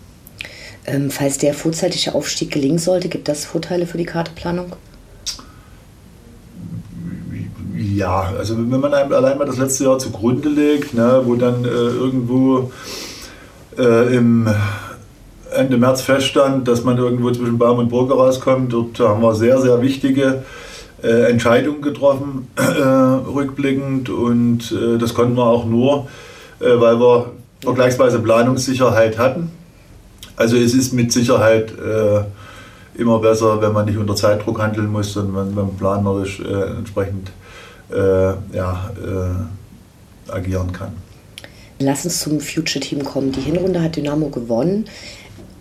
Ähm, 0.87 1.11
falls 1.11 1.39
der 1.39 1.53
vorzeitige 1.53 2.15
Aufstieg 2.15 2.53
gelingen 2.53 2.79
sollte, 2.79 3.09
gibt 3.09 3.27
das 3.27 3.45
Vorteile 3.45 3.87
für 3.87 3.99
die 3.99 4.07
Karteplanung? 4.07 4.73
Ja, 7.95 8.33
also 8.37 8.57
wenn 8.57 8.81
man 8.81 8.93
allein 8.93 9.39
mal 9.39 9.45
das 9.45 9.59
letzte 9.59 9.85
Jahr 9.85 9.99
zugrunde 9.99 10.49
legt, 10.49 10.95
ne, 10.95 11.23
wo 11.25 11.37
dann 11.37 11.65
äh, 11.65 11.69
irgendwo 11.69 12.71
äh, 13.79 14.15
im 14.15 14.49
Ende 15.55 15.79
März 15.79 16.03
feststand, 16.03 16.69
dass 16.69 16.85
man 16.85 16.99
irgendwo 16.99 17.31
zwischen 17.31 17.57
Baum 17.57 17.79
und 17.79 17.89
Burger 17.89 18.17
rauskommt, 18.17 18.73
dort 18.73 18.99
haben 19.01 19.23
wir 19.23 19.35
sehr, 19.35 19.61
sehr 19.61 19.81
wichtige 19.81 20.43
äh, 21.03 21.31
Entscheidungen 21.31 21.81
getroffen, 21.81 22.49
äh, 22.57 22.83
rückblickend. 22.83 24.11
Und 24.11 24.73
äh, 24.73 24.99
das 24.99 25.15
konnten 25.15 25.37
wir 25.37 25.47
auch 25.47 25.65
nur, 25.65 26.09
äh, 26.61 26.79
weil 26.79 26.99
wir 27.01 27.33
vergleichsweise 27.63 28.19
Planungssicherheit 28.19 29.19
hatten. 29.19 29.51
Also 30.37 30.57
es 30.57 30.75
ist 30.75 30.93
mit 30.93 31.13
Sicherheit 31.13 31.73
immer 32.95 33.19
besser, 33.19 33.61
wenn 33.61 33.73
man 33.73 33.87
nicht 33.87 33.99
unter 33.99 34.15
Zeitdruck 34.15 34.61
handeln 34.61 34.87
muss, 34.87 35.13
sondern 35.13 35.49
wenn 35.49 35.55
man 35.67 35.77
planerisch 35.77 36.39
entsprechend 36.39 37.33
ja, 37.91 38.91
agieren 40.29 40.73
kann. 40.73 40.93
Lass 41.79 42.05
uns 42.05 42.21
zum 42.21 42.41
Future 42.41 42.81
Team 42.81 43.05
kommen. 43.05 43.33
Die 43.33 43.41
Hinrunde 43.41 43.83
hat 43.83 43.97
Dynamo 43.97 44.29
gewonnen. 44.29 44.87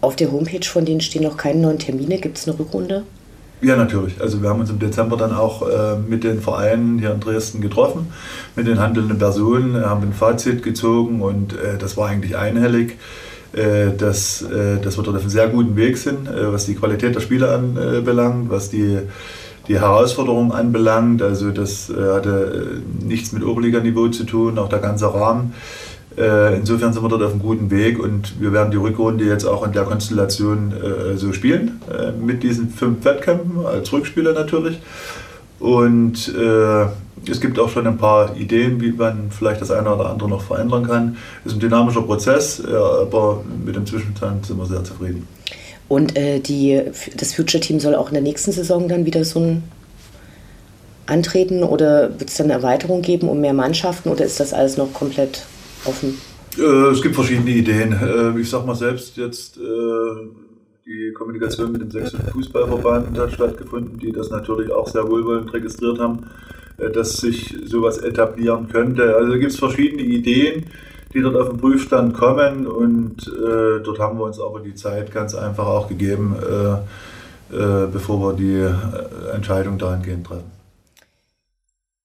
Auf 0.01 0.15
der 0.15 0.31
Homepage 0.31 0.65
von 0.65 0.85
denen 0.85 1.01
stehen 1.01 1.23
noch 1.23 1.37
keine 1.37 1.59
neuen 1.59 1.79
Termine. 1.79 2.17
Gibt 2.17 2.37
es 2.37 2.47
eine 2.47 2.57
Rückrunde? 2.57 3.03
Ja, 3.61 3.75
natürlich. 3.75 4.21
Also 4.21 4.41
wir 4.41 4.49
haben 4.49 4.59
uns 4.59 4.69
im 4.69 4.77
Dezember 4.77 5.17
dann 5.17 5.33
auch 5.33 5.67
äh, 5.67 5.97
mit 6.07 6.23
den 6.23 6.41
Vereinen 6.41 6.99
hier 6.99 7.11
in 7.11 7.19
Dresden 7.19 7.59
getroffen, 7.59 8.07
mit 8.55 8.67
den 8.67 8.79
handelnden 8.79 9.17
Personen, 9.17 9.83
haben 9.83 10.03
ein 10.03 10.13
Fazit 10.13 10.61
gezogen 10.61 11.21
und 11.21 11.53
äh, 11.53 11.77
das 11.79 11.97
war 11.97 12.07
eigentlich 12.07 12.37
einhellig, 12.37 12.97
äh, 13.53 13.97
dass, 13.97 14.43
äh, 14.43 14.77
dass 14.79 14.97
wir 14.97 15.03
dort 15.03 15.15
auf 15.15 15.23
einem 15.23 15.31
sehr 15.31 15.47
guten 15.47 15.75
Weg 15.75 15.97
sind, 15.97 16.27
äh, 16.27 16.51
was 16.53 16.67
die 16.67 16.75
Qualität 16.75 17.15
der 17.15 17.21
Spiele 17.21 17.51
anbelangt, 17.51 18.51
was 18.51 18.69
die, 18.69 18.99
die 19.67 19.79
Herausforderungen 19.79 20.51
anbelangt. 20.51 21.21
Also 21.21 21.51
das 21.51 21.89
äh, 21.89 21.93
hatte 21.93 22.81
nichts 23.03 23.31
mit 23.31 23.43
Oberliganiveau 23.43 24.09
zu 24.09 24.23
tun, 24.23 24.57
auch 24.57 24.69
der 24.69 24.79
ganze 24.79 25.13
Rahmen. 25.13 25.53
Äh, 26.17 26.57
insofern 26.57 26.93
sind 26.93 27.03
wir 27.03 27.09
dort 27.09 27.21
auf 27.21 27.31
einem 27.31 27.41
guten 27.41 27.69
Weg 27.69 27.99
und 27.99 28.41
wir 28.41 28.51
werden 28.51 28.71
die 28.71 28.77
Rückrunde 28.77 29.23
jetzt 29.25 29.45
auch 29.45 29.63
in 29.63 29.71
der 29.71 29.83
Konstellation 29.83 30.73
äh, 30.73 31.15
so 31.15 31.31
spielen, 31.31 31.79
äh, 31.91 32.11
mit 32.11 32.41
diesen 32.41 32.69
fünf 32.69 33.05
Wettkämpfen, 33.05 33.65
als 33.65 33.93
Rückspieler 33.93 34.33
natürlich. 34.33 34.79
Und 35.59 36.33
äh, 36.35 36.85
es 37.29 37.39
gibt 37.39 37.59
auch 37.59 37.69
schon 37.69 37.85
ein 37.85 37.97
paar 37.97 38.35
Ideen, 38.35 38.81
wie 38.81 38.91
man 38.91 39.29
vielleicht 39.29 39.61
das 39.61 39.69
eine 39.69 39.93
oder 39.93 40.09
andere 40.09 40.29
noch 40.29 40.41
verändern 40.41 40.87
kann. 40.87 41.17
Es 41.45 41.51
ist 41.51 41.57
ein 41.57 41.61
dynamischer 41.61 42.01
Prozess, 42.01 42.59
äh, 42.59 42.73
aber 42.73 43.43
mit 43.63 43.75
dem 43.75 43.85
Zwischenstand 43.85 44.45
sind 44.45 44.57
wir 44.57 44.65
sehr 44.65 44.83
zufrieden. 44.83 45.27
Und 45.89 46.17
äh, 46.17 46.39
die, 46.39 46.81
das 47.15 47.33
Future 47.33 47.61
Team 47.61 47.79
soll 47.79 47.95
auch 47.95 48.07
in 48.07 48.13
der 48.13 48.23
nächsten 48.23 48.51
Saison 48.51 48.87
dann 48.87 49.05
wieder 49.05 49.23
so 49.23 49.39
ein 49.39 49.63
antreten 51.07 51.63
oder 51.63 52.19
wird 52.19 52.29
es 52.29 52.35
dann 52.35 52.47
eine 52.47 52.53
Erweiterung 52.53 53.01
geben 53.01 53.29
um 53.29 53.39
mehr 53.39 53.53
Mannschaften 53.53 54.09
oder 54.09 54.25
ist 54.25 54.39
das 54.39 54.53
alles 54.53 54.77
noch 54.77 54.93
komplett 54.93 55.45
offen? 55.85 56.17
Äh, 56.57 56.91
es 56.91 57.01
gibt 57.01 57.15
verschiedene 57.15 57.51
Ideen. 57.51 57.93
Äh, 57.93 58.39
ich 58.39 58.49
sag 58.49 58.65
mal 58.65 58.75
selbst 58.75 59.17
jetzt, 59.17 59.57
äh, 59.57 59.61
die 60.85 61.13
Kommunikation 61.13 61.71
mit 61.71 61.81
dem 61.81 61.91
sächsischen 61.91 62.27
Fußballverband 62.27 63.17
hat 63.17 63.33
stattgefunden, 63.33 63.97
die 63.99 64.11
das 64.11 64.29
natürlich 64.29 64.71
auch 64.71 64.87
sehr 64.87 65.07
wohlwollend 65.09 65.53
registriert 65.53 65.99
haben, 65.99 66.21
dass 66.93 67.17
sich 67.17 67.57
sowas 67.65 67.97
etablieren 67.97 68.69
könnte. 68.69 69.15
Also 69.15 69.33
gibt 69.33 69.51
es 69.51 69.59
verschiedene 69.59 70.03
Ideen, 70.03 70.65
die 71.13 71.21
dort 71.21 71.35
auf 71.35 71.49
den 71.49 71.57
Prüfstand 71.57 72.13
kommen 72.13 72.67
und 72.67 73.27
äh, 73.27 73.83
dort 73.83 73.99
haben 73.99 74.17
wir 74.19 74.25
uns 74.25 74.39
aber 74.39 74.59
die 74.59 74.75
Zeit 74.75 75.11
ganz 75.11 75.35
einfach 75.35 75.65
auch 75.65 75.87
gegeben, 75.87 76.35
äh, 76.41 77.55
äh, 77.55 77.87
bevor 77.91 78.19
wir 78.19 78.33
die 78.33 79.33
Entscheidung 79.33 79.77
dahingehend 79.77 80.27
treffen 80.27 80.57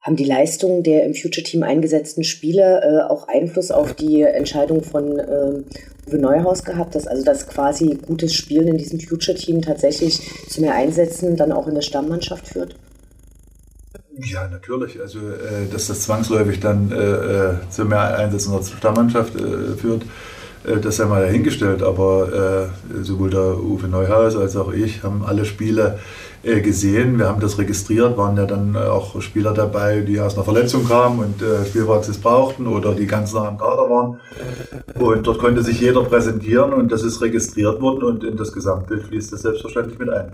haben 0.02 0.16
die 0.16 0.24
Leistungen 0.24 0.82
der 0.82 1.04
im 1.04 1.14
Future-Team 1.14 1.62
eingesetzten 1.62 2.24
Spieler 2.24 2.82
äh, 2.82 3.10
auch 3.10 3.28
Einfluss 3.28 3.70
auf 3.70 3.94
die 3.94 4.22
Entscheidung 4.22 4.82
von 4.82 5.18
äh, 5.18 5.62
Uwe 6.08 6.18
Neuhaus 6.18 6.64
gehabt, 6.64 6.96
dass 6.96 7.06
also 7.06 7.24
das 7.24 7.46
quasi 7.46 7.96
gutes 8.04 8.34
Spielen 8.34 8.66
in 8.66 8.78
diesem 8.78 8.98
Future-Team 8.98 9.62
tatsächlich 9.62 10.20
zu 10.48 10.60
mehr 10.60 10.74
Einsätzen 10.74 11.36
dann 11.36 11.52
auch 11.52 11.68
in 11.68 11.74
der 11.76 11.82
Stammmannschaft 11.82 12.48
führt? 12.48 12.74
Ja, 14.18 14.46
natürlich. 14.48 15.00
Also, 15.00 15.18
äh, 15.18 15.68
dass 15.70 15.86
das 15.86 16.02
zwangsläufig 16.02 16.60
dann 16.60 16.92
äh, 16.92 16.96
äh, 16.96 17.54
zu 17.70 17.84
mehr 17.84 18.18
Einsätzen 18.18 18.52
in 18.52 18.58
der 18.58 18.66
Stammmannschaft 18.66 19.34
äh, 19.36 19.76
führt, 19.76 20.04
das 20.80 20.96
sei 20.96 21.06
mal 21.06 21.22
dahingestellt. 21.22 21.82
Aber 21.82 22.68
sowohl 23.02 23.30
der 23.30 23.58
Uwe 23.58 23.88
Neuhaus 23.88 24.36
als 24.36 24.54
auch 24.54 24.72
ich 24.72 25.02
haben 25.02 25.24
alle 25.26 25.44
Spiele 25.44 25.98
äh, 26.44 26.60
gesehen. 26.60 27.18
Wir 27.18 27.28
haben 27.28 27.40
das 27.40 27.58
registriert, 27.58 28.16
waren 28.16 28.36
ja 28.36 28.46
dann 28.46 28.76
auch 28.76 29.20
Spieler 29.22 29.54
dabei, 29.54 30.00
die 30.00 30.20
aus 30.20 30.34
einer 30.34 30.42
Verletzung 30.42 30.86
kamen 30.86 31.20
und 31.20 31.42
äh, 31.42 31.64
Spielpraxis 31.66 32.18
brauchten 32.18 32.66
oder 32.66 32.94
die 32.94 33.06
ganz 33.06 33.32
nah 33.32 33.46
am 33.46 33.58
Kader 33.58 33.88
waren. 33.88 34.20
Und 35.00 35.26
dort 35.26 35.38
konnte 35.38 35.62
sich 35.62 35.80
jeder 35.80 36.02
präsentieren 36.02 36.72
und 36.72 36.90
das 36.90 37.04
ist 37.04 37.20
registriert 37.22 37.80
worden 37.80 38.04
und 38.04 38.24
in 38.24 38.36
das 38.36 38.52
Gesamtbild 38.52 39.04
fließt 39.04 39.32
das 39.32 39.42
selbstverständlich 39.42 39.98
mit 39.98 40.10
ein. 40.10 40.32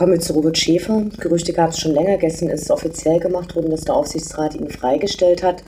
Kommen 0.00 0.12
wir 0.12 0.20
zu 0.20 0.32
Robert 0.32 0.56
Schäfer. 0.56 1.04
Gerüchte 1.18 1.52
gab 1.52 1.72
es 1.72 1.78
schon 1.78 1.92
länger. 1.92 2.16
Gestern 2.16 2.48
ist 2.48 2.62
es 2.62 2.70
offiziell 2.70 3.20
gemacht 3.20 3.54
worden, 3.54 3.70
dass 3.70 3.82
der 3.82 3.96
Aufsichtsrat 3.96 4.54
ihn 4.54 4.70
freigestellt 4.70 5.42
hat. 5.42 5.62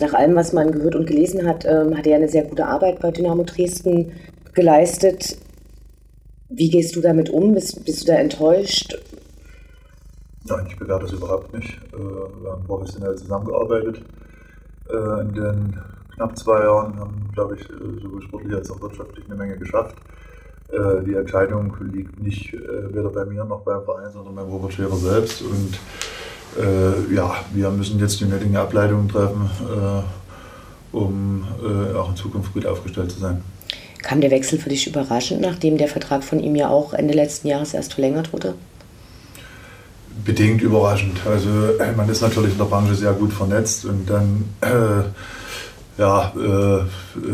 Nach 0.00 0.12
allem, 0.12 0.34
was 0.34 0.52
man 0.52 0.72
gehört 0.72 0.96
und 0.96 1.06
gelesen 1.06 1.46
hat, 1.46 1.64
ähm, 1.66 1.96
hat 1.96 2.04
er 2.04 2.16
eine 2.16 2.28
sehr 2.28 2.42
gute 2.42 2.66
Arbeit 2.66 2.98
bei 2.98 3.12
Dynamo 3.12 3.44
Dresden 3.44 4.10
geleistet. 4.54 5.38
Wie 6.48 6.68
gehst 6.68 6.96
du 6.96 7.00
damit 7.00 7.30
um? 7.30 7.54
Bist, 7.54 7.84
bist 7.84 8.02
du 8.02 8.06
da 8.06 8.18
enttäuscht? 8.18 8.98
Nein, 10.48 10.66
ich 10.66 10.76
bewerte 10.76 11.04
das 11.04 11.12
überhaupt 11.12 11.54
nicht. 11.54 11.78
Äh, 11.92 11.96
wir 11.96 12.50
haben 12.50 12.64
professionell 12.64 13.14
zusammengearbeitet 13.14 14.02
äh, 14.90 15.20
in 15.20 15.32
den 15.32 15.78
knapp 16.16 16.36
zwei 16.36 16.64
Jahren, 16.64 16.98
haben, 16.98 17.30
glaube 17.34 17.54
ich, 17.54 17.60
äh, 17.70 18.02
sowohl 18.02 18.22
sportlich 18.22 18.52
als 18.52 18.68
auch 18.68 18.80
wirtschaftlich 18.80 19.26
eine 19.26 19.36
Menge 19.36 19.56
geschafft. 19.56 19.94
Die 20.70 21.14
Entscheidung 21.14 21.76
liegt 21.92 22.20
nicht 22.20 22.52
weder 22.52 23.08
bei 23.10 23.24
mir 23.24 23.44
noch 23.44 23.60
beim 23.60 23.84
Verein, 23.84 24.10
sondern 24.12 24.34
beim 24.34 24.46
Robert 24.46 24.72
Schäfer 24.72 24.96
selbst. 24.96 25.42
Und 25.42 25.78
ja, 27.14 27.36
wir 27.54 27.70
müssen 27.70 28.00
jetzt 28.00 28.20
die 28.20 28.24
nötigen 28.24 28.56
Ableitungen 28.56 29.08
treffen, 29.08 29.48
um 30.92 31.44
auch 31.96 32.10
in 32.10 32.16
Zukunft 32.16 32.52
gut 32.52 32.66
aufgestellt 32.66 33.12
zu 33.12 33.20
sein. 33.20 33.42
Kam 34.06 34.20
der 34.20 34.30
Wechsel 34.30 34.58
für 34.60 34.68
dich 34.68 34.86
überraschend, 34.86 35.40
nachdem 35.40 35.78
der 35.78 35.88
Vertrag 35.88 36.22
von 36.22 36.38
ihm 36.38 36.54
ja 36.54 36.68
auch 36.68 36.94
Ende 36.94 37.12
letzten 37.12 37.48
Jahres 37.48 37.74
erst 37.74 37.94
verlängert 37.94 38.32
wurde? 38.32 38.54
Bedingt 40.24 40.62
überraschend. 40.62 41.18
Also 41.26 41.48
äh, 41.80 41.90
man 41.96 42.08
ist 42.08 42.20
natürlich 42.20 42.52
in 42.52 42.58
der 42.58 42.66
Branche 42.66 42.94
sehr 42.94 43.12
gut 43.14 43.32
vernetzt 43.32 43.84
und 43.84 44.08
dann 44.08 44.44
äh, 44.60 45.02
ja, 46.00 46.32
äh, 46.36 46.84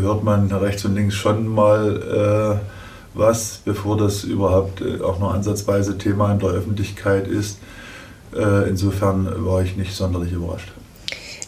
hört 0.01 0.25
man 0.25 0.51
rechts 0.51 0.85
und 0.87 0.95
links 0.95 1.15
schon 1.15 1.47
mal 1.47 2.61
äh, 2.61 2.82
was, 3.15 3.61
bevor 3.65 3.97
das 3.97 4.25
überhaupt 4.25 4.81
äh, 4.81 5.01
auch 5.03 5.19
nur 5.19 5.35
ansatzweise 5.35 5.99
Thema 5.99 6.33
in 6.33 6.39
der 6.39 6.51
Öffentlichkeit 6.51 7.27
ist. 7.27 7.59
Äh, 8.35 8.69
insofern 8.69 9.45
war 9.45 9.63
ich 9.63 9.77
nicht 9.77 9.95
sonderlich 9.95 10.33
überrascht. 10.33 10.73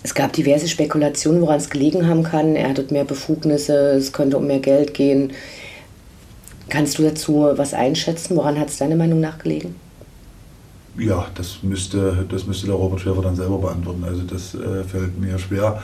Es 0.02 0.14
gab 0.14 0.34
diverse 0.34 0.68
Spekulationen, 0.68 1.40
woran 1.40 1.56
es 1.56 1.70
gelegen 1.70 2.06
haben 2.06 2.22
kann. 2.22 2.56
Er 2.56 2.68
hat 2.68 2.90
mehr 2.90 3.04
Befugnisse, 3.04 3.92
es 3.92 4.12
könnte 4.12 4.36
um 4.36 4.46
mehr 4.46 4.58
Geld 4.58 4.92
gehen. 4.92 5.32
Kannst 6.68 6.98
du 6.98 7.04
dazu 7.04 7.48
was 7.56 7.72
einschätzen? 7.72 8.36
Woran 8.36 8.58
hat 8.58 8.68
es 8.68 8.76
deiner 8.76 8.96
Meinung 8.96 9.20
nach 9.20 9.38
gelegen? 9.38 9.74
Ja, 10.98 11.26
das 11.34 11.62
müsste, 11.62 12.26
das 12.28 12.46
müsste 12.46 12.66
der 12.66 12.76
Robert 12.76 13.00
Schäfer 13.00 13.22
dann 13.22 13.34
selber 13.34 13.58
beantworten. 13.58 14.04
Also 14.04 14.22
das 14.22 14.54
äh, 14.54 14.84
fällt 14.84 15.18
mir 15.18 15.38
schwer. 15.38 15.82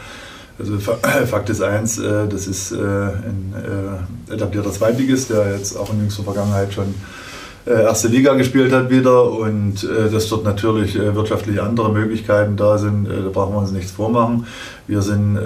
Also 0.60 0.78
Fakt 1.26 1.48
ist 1.50 1.62
eins, 1.62 1.98
äh, 1.98 2.28
das 2.28 2.46
ist 2.46 2.72
äh, 2.72 2.76
ein 2.76 3.54
äh, 4.28 4.34
etablierter 4.34 4.70
Zweitligist, 4.70 5.30
der 5.30 5.56
jetzt 5.56 5.76
auch 5.76 5.92
in 5.92 6.00
jüngster 6.00 6.22
Vergangenheit 6.22 6.72
schon 6.72 6.94
erste 7.66 8.08
Liga 8.08 8.32
gespielt 8.34 8.72
hat 8.72 8.88
wieder 8.88 9.30
und 9.30 9.86
dass 10.10 10.30
dort 10.30 10.44
natürlich 10.44 10.94
wirtschaftlich 10.94 11.60
andere 11.60 11.92
Möglichkeiten 11.92 12.56
da 12.56 12.78
sind, 12.78 13.06
da 13.06 13.28
brauchen 13.30 13.52
wir 13.52 13.58
uns 13.58 13.70
nichts 13.70 13.92
vormachen. 13.92 14.46
Wir 14.86 15.02
sind 15.02 15.38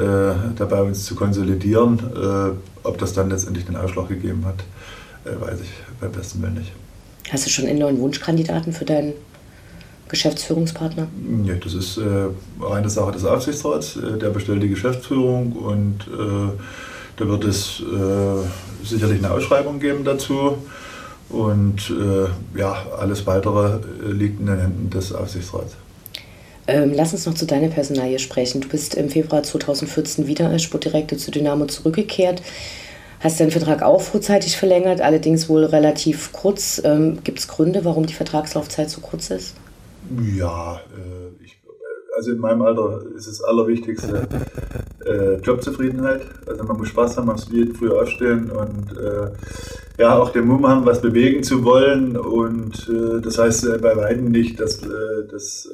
dabei, 0.57 0.83
uns 0.83 1.05
zu 1.05 1.17
konsolidieren. 1.17 1.99
ob 2.85 2.99
das 2.99 3.15
dann 3.15 3.31
letztendlich 3.31 3.67
den 3.67 3.77
Ausschlag 3.77 4.09
gegeben 4.09 4.45
hat, 4.47 4.63
weiß 5.25 5.59
ich 5.61 5.71
beim 6.01 6.13
besten 6.13 6.41
Willen 6.41 6.55
nicht. 6.55 6.73
Hast 7.31 7.47
du 7.47 7.51
schon 7.51 7.67
einen 7.67 7.81
neuen 7.81 7.99
Wunschkandidaten 7.99 8.73
für 8.73 8.85
deinen 8.85 9.15
Geschäftsführungspartner? 10.09 11.09
Nee, 11.17 11.61
das 11.63 11.75
ist 11.75 11.99
äh, 11.99 12.03
reine 12.61 12.91
Sache 12.91 13.13
des 13.13 13.25
Aufsichtsrats. 13.25 13.99
der 14.21 14.31
bestellt 14.31 14.63
die 14.63 14.69
Geschäftsführung 14.69 15.53
und 15.53 16.01
äh, 16.09 16.53
da 17.17 17.29
wird 17.29 17.45
es 17.45 17.81
äh, 17.81 18.85
sicherlich 18.85 19.19
eine 19.19 19.31
Ausschreibung 19.31 19.79
geben 19.79 20.05
dazu. 20.05 20.59
Und 21.31 21.91
äh, 21.91 22.59
ja, 22.59 22.77
alles 22.99 23.27
weitere 23.27 23.77
äh, 23.77 24.13
liegt 24.13 24.41
in 24.41 24.47
den 24.47 24.61
Händen 24.61 24.91
des 24.91 25.13
Aufsichtsrats. 25.13 25.75
Ähm, 26.67 26.93
lass 26.95 27.13
uns 27.13 27.27
noch 27.27 27.35
zu 27.35 27.47
deiner 27.47 27.69
Personalie 27.69 28.19
sprechen. 28.19 28.61
Du 28.61 28.69
bist 28.69 28.95
im 28.95 29.11
Februar 29.11 29.43
2014 29.43 30.27
wieder 30.27 30.49
als 30.49 30.63
Sportdirektor 30.63 31.19
zu 31.19 31.31
Dynamo 31.31 31.67
zurückgekehrt. 31.67 32.43
Hast 33.21 33.41
deinen 33.41 33.51
Vertrag 33.51 33.83
auch 33.83 34.01
frühzeitig 34.01 34.57
verlängert, 34.57 35.01
allerdings 35.01 35.49
wohl 35.49 35.65
relativ 35.65 36.33
kurz. 36.33 36.81
Ähm, 36.85 37.19
Gibt 37.25 37.39
es 37.39 37.49
Gründe, 37.49 37.85
warum 37.85 38.07
die 38.07 38.15
Vertragslaufzeit 38.15 38.91
so 38.91 39.01
kurz 39.01 39.31
ist? 39.31 39.55
Ja, 40.37 40.81
äh, 40.97 41.45
ich, 41.45 41.61
also 42.17 42.33
in 42.33 42.39
meinem 42.39 42.63
Alter 42.63 43.03
ist 43.17 43.29
das 43.29 43.43
Allerwichtigste 43.43 44.27
äh, 45.07 45.35
Jobzufriedenheit. 45.37 46.23
Also 46.47 46.65
man 46.65 46.77
muss 46.77 46.89
Spaß 46.89 47.17
haben, 47.17 47.27
man 47.27 47.37
muss 47.37 47.51
jeden 47.51 47.75
früh 47.75 47.91
aufstehen 47.91 48.51
und 48.51 48.97
äh, 48.99 49.31
ja 49.99 50.19
auch 50.19 50.31
den 50.31 50.47
Mumm 50.47 50.67
haben, 50.67 50.85
was 50.85 51.01
bewegen 51.01 51.43
zu 51.43 51.65
wollen. 51.65 52.17
Und 52.17 52.89
äh, 52.89 53.21
das 53.21 53.39
heißt 53.39 53.67
äh, 53.67 53.79
bei 53.79 53.97
weitem 53.97 54.31
nicht, 54.31 54.61
dass, 54.61 54.83
äh, 54.83 55.27
dass 55.31 55.69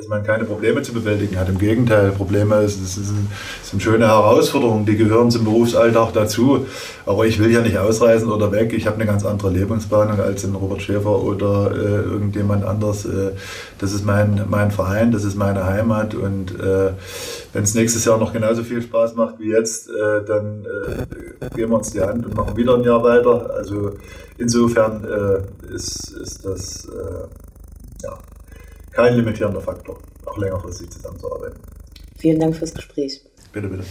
dass 0.00 0.08
man 0.08 0.22
keine 0.22 0.44
Probleme 0.44 0.80
zu 0.80 0.94
bewältigen 0.94 1.38
hat. 1.38 1.50
Im 1.50 1.58
Gegenteil, 1.58 2.10
Probleme 2.12 2.56
ein, 2.56 2.68
sind 2.68 3.82
schöne 3.82 4.06
Herausforderungen, 4.06 4.86
die 4.86 4.96
gehören 4.96 5.30
zum 5.30 5.44
Berufsalltag 5.44 6.14
dazu. 6.14 6.64
Aber 7.04 7.26
ich 7.26 7.38
will 7.38 7.50
ja 7.50 7.60
nicht 7.60 7.76
ausreisen 7.76 8.32
oder 8.32 8.50
weg. 8.50 8.72
Ich 8.72 8.86
habe 8.86 8.96
eine 8.96 9.04
ganz 9.04 9.26
andere 9.26 9.50
Lebensplanung 9.50 10.18
als 10.18 10.42
ein 10.44 10.54
Robert 10.54 10.80
Schäfer 10.80 11.22
oder 11.22 11.72
äh, 11.74 12.00
irgendjemand 12.08 12.64
anderes. 12.64 13.04
Äh, 13.04 13.32
das 13.78 13.92
ist 13.92 14.06
mein, 14.06 14.46
mein 14.48 14.70
Verein, 14.70 15.12
das 15.12 15.24
ist 15.24 15.36
meine 15.36 15.66
Heimat 15.66 16.14
und 16.14 16.58
äh, 16.58 16.92
wenn 17.52 17.64
es 17.64 17.74
nächstes 17.74 18.06
Jahr 18.06 18.16
noch 18.16 18.32
genauso 18.32 18.62
viel 18.62 18.80
Spaß 18.80 19.16
macht 19.16 19.38
wie 19.38 19.50
jetzt, 19.50 19.90
äh, 19.90 20.24
dann 20.26 20.64
äh, 20.64 21.50
geben 21.54 21.72
wir 21.72 21.76
uns 21.76 21.90
die 21.90 22.00
Hand 22.00 22.24
und 22.24 22.34
machen 22.34 22.56
wieder 22.56 22.74
ein 22.74 22.84
Jahr 22.84 23.04
weiter. 23.04 23.50
Also 23.54 23.92
insofern 24.38 25.04
ist, 25.68 26.12
ist 26.12 26.46
das 26.46 26.88
ja, 28.02 28.18
kein 28.90 29.14
limitierender 29.14 29.60
Faktor, 29.60 29.98
auch 30.26 30.38
längerfristig 30.38 30.90
zusammenzuarbeiten. 30.90 31.60
Vielen 32.18 32.40
Dank 32.40 32.56
fürs 32.56 32.74
Gespräch. 32.74 33.20
Bitte, 33.52 33.68
bitte. 33.68 33.84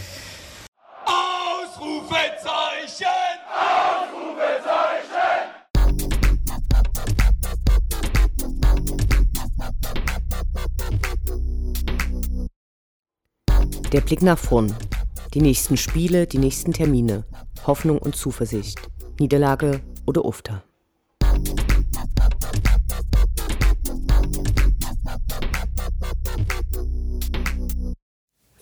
Ausrufezeichen! 1.04 3.06
Ausrufezeichen! 3.50 5.10
Der 13.92 14.00
Blick 14.00 14.22
nach 14.22 14.38
vorn. 14.38 14.74
Die 15.34 15.40
nächsten 15.40 15.76
Spiele, 15.76 16.26
die 16.26 16.38
nächsten 16.38 16.72
Termine. 16.72 17.24
Hoffnung 17.66 17.98
und 17.98 18.16
Zuversicht. 18.16 18.80
Niederlage 19.18 19.80
oder 20.06 20.24
Ufter. 20.24 20.62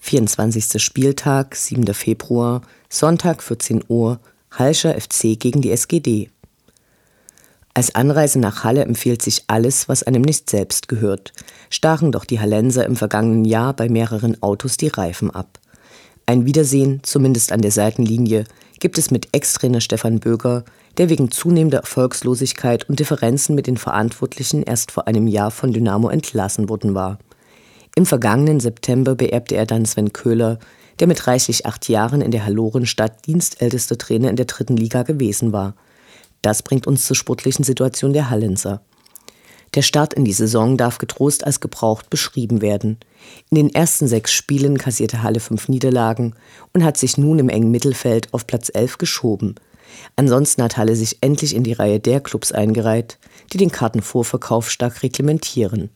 24. 0.08 0.82
Spieltag, 0.82 1.54
7. 1.54 1.92
Februar, 1.92 2.62
Sonntag 2.88 3.42
14 3.42 3.84
Uhr, 3.88 4.18
Hallscher 4.50 4.98
FC 4.98 5.38
gegen 5.38 5.60
die 5.60 5.70
SGD. 5.70 6.30
Als 7.74 7.94
Anreise 7.94 8.38
nach 8.38 8.64
Halle 8.64 8.86
empfiehlt 8.86 9.20
sich 9.20 9.44
alles, 9.48 9.86
was 9.86 10.02
einem 10.02 10.22
nicht 10.22 10.48
selbst 10.48 10.88
gehört, 10.88 11.34
stachen 11.68 12.10
doch 12.10 12.24
die 12.24 12.40
Hallenser 12.40 12.86
im 12.86 12.96
vergangenen 12.96 13.44
Jahr 13.44 13.74
bei 13.74 13.90
mehreren 13.90 14.42
Autos 14.42 14.78
die 14.78 14.88
Reifen 14.88 15.30
ab. 15.30 15.58
Ein 16.24 16.46
Wiedersehen, 16.46 17.00
zumindest 17.02 17.52
an 17.52 17.60
der 17.60 17.70
Seitenlinie, 17.70 18.44
gibt 18.80 18.96
es 18.96 19.10
mit 19.10 19.28
Ex-Trainer 19.32 19.82
Stefan 19.82 20.20
Böger, 20.20 20.64
der 20.96 21.10
wegen 21.10 21.30
zunehmender 21.30 21.80
Erfolgslosigkeit 21.80 22.88
und 22.88 22.98
Differenzen 22.98 23.54
mit 23.54 23.66
den 23.66 23.76
Verantwortlichen 23.76 24.62
erst 24.62 24.90
vor 24.90 25.06
einem 25.06 25.26
Jahr 25.26 25.50
von 25.50 25.74
Dynamo 25.74 26.08
entlassen 26.08 26.70
worden 26.70 26.94
war. 26.94 27.18
Im 27.94 28.06
vergangenen 28.06 28.60
September 28.60 29.14
beerbte 29.14 29.56
er 29.56 29.66
dann 29.66 29.84
Sven 29.84 30.12
Köhler, 30.12 30.58
der 31.00 31.06
mit 31.06 31.26
reichlich 31.26 31.66
acht 31.66 31.88
Jahren 31.88 32.20
in 32.20 32.30
der 32.30 32.44
Hallorenstadt 32.44 33.26
dienstältester 33.26 33.98
Trainer 33.98 34.30
in 34.30 34.36
der 34.36 34.46
dritten 34.46 34.76
Liga 34.76 35.02
gewesen 35.02 35.52
war. 35.52 35.74
Das 36.42 36.62
bringt 36.62 36.86
uns 36.86 37.06
zur 37.06 37.16
sportlichen 37.16 37.64
Situation 37.64 38.12
der 38.12 38.30
Hallenser. 38.30 38.82
Der 39.74 39.82
Start 39.82 40.14
in 40.14 40.24
die 40.24 40.32
Saison 40.32 40.76
darf 40.76 40.98
getrost 40.98 41.44
als 41.44 41.60
gebraucht 41.60 42.08
beschrieben 42.08 42.62
werden. 42.62 42.98
In 43.50 43.56
den 43.56 43.74
ersten 43.74 44.08
sechs 44.08 44.32
Spielen 44.32 44.78
kassierte 44.78 45.22
Halle 45.22 45.40
fünf 45.40 45.68
Niederlagen 45.68 46.34
und 46.72 46.84
hat 46.84 46.96
sich 46.96 47.18
nun 47.18 47.38
im 47.38 47.50
engen 47.50 47.70
Mittelfeld 47.70 48.32
auf 48.32 48.46
Platz 48.46 48.70
elf 48.72 48.96
geschoben. 48.96 49.56
Ansonsten 50.16 50.62
hat 50.62 50.76
Halle 50.76 50.96
sich 50.96 51.18
endlich 51.20 51.54
in 51.54 51.64
die 51.64 51.72
Reihe 51.74 52.00
der 52.00 52.20
Clubs 52.20 52.52
eingereiht, 52.52 53.18
die 53.52 53.58
den 53.58 53.70
Kartenvorverkauf 53.70 54.70
stark 54.70 55.02
reglementieren. 55.02 55.90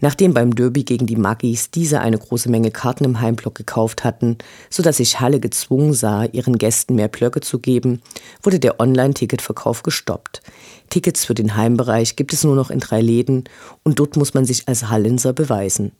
Nachdem 0.00 0.32
beim 0.32 0.54
Derby 0.54 0.84
gegen 0.84 1.06
die 1.06 1.16
Maggies 1.16 1.70
diese 1.70 2.00
eine 2.00 2.18
große 2.18 2.48
Menge 2.48 2.70
Karten 2.70 3.04
im 3.04 3.20
Heimblock 3.20 3.54
gekauft 3.56 4.04
hatten, 4.04 4.38
sodass 4.70 4.98
sich 4.98 5.20
Halle 5.20 5.40
gezwungen 5.40 5.92
sah, 5.92 6.24
ihren 6.24 6.56
Gästen 6.56 6.94
mehr 6.94 7.08
Blöcke 7.08 7.40
zu 7.40 7.58
geben, 7.58 8.00
wurde 8.42 8.60
der 8.60 8.78
Online-Ticketverkauf 8.80 9.82
gestoppt. 9.82 10.40
Tickets 10.88 11.24
für 11.24 11.34
den 11.34 11.56
Heimbereich 11.56 12.16
gibt 12.16 12.32
es 12.32 12.44
nur 12.44 12.54
noch 12.54 12.70
in 12.70 12.80
drei 12.80 13.00
Läden 13.00 13.44
und 13.82 13.98
dort 13.98 14.16
muss 14.16 14.34
man 14.34 14.44
sich 14.44 14.68
als 14.68 14.88
Hallenser 14.88 15.32
beweisen. 15.32 15.92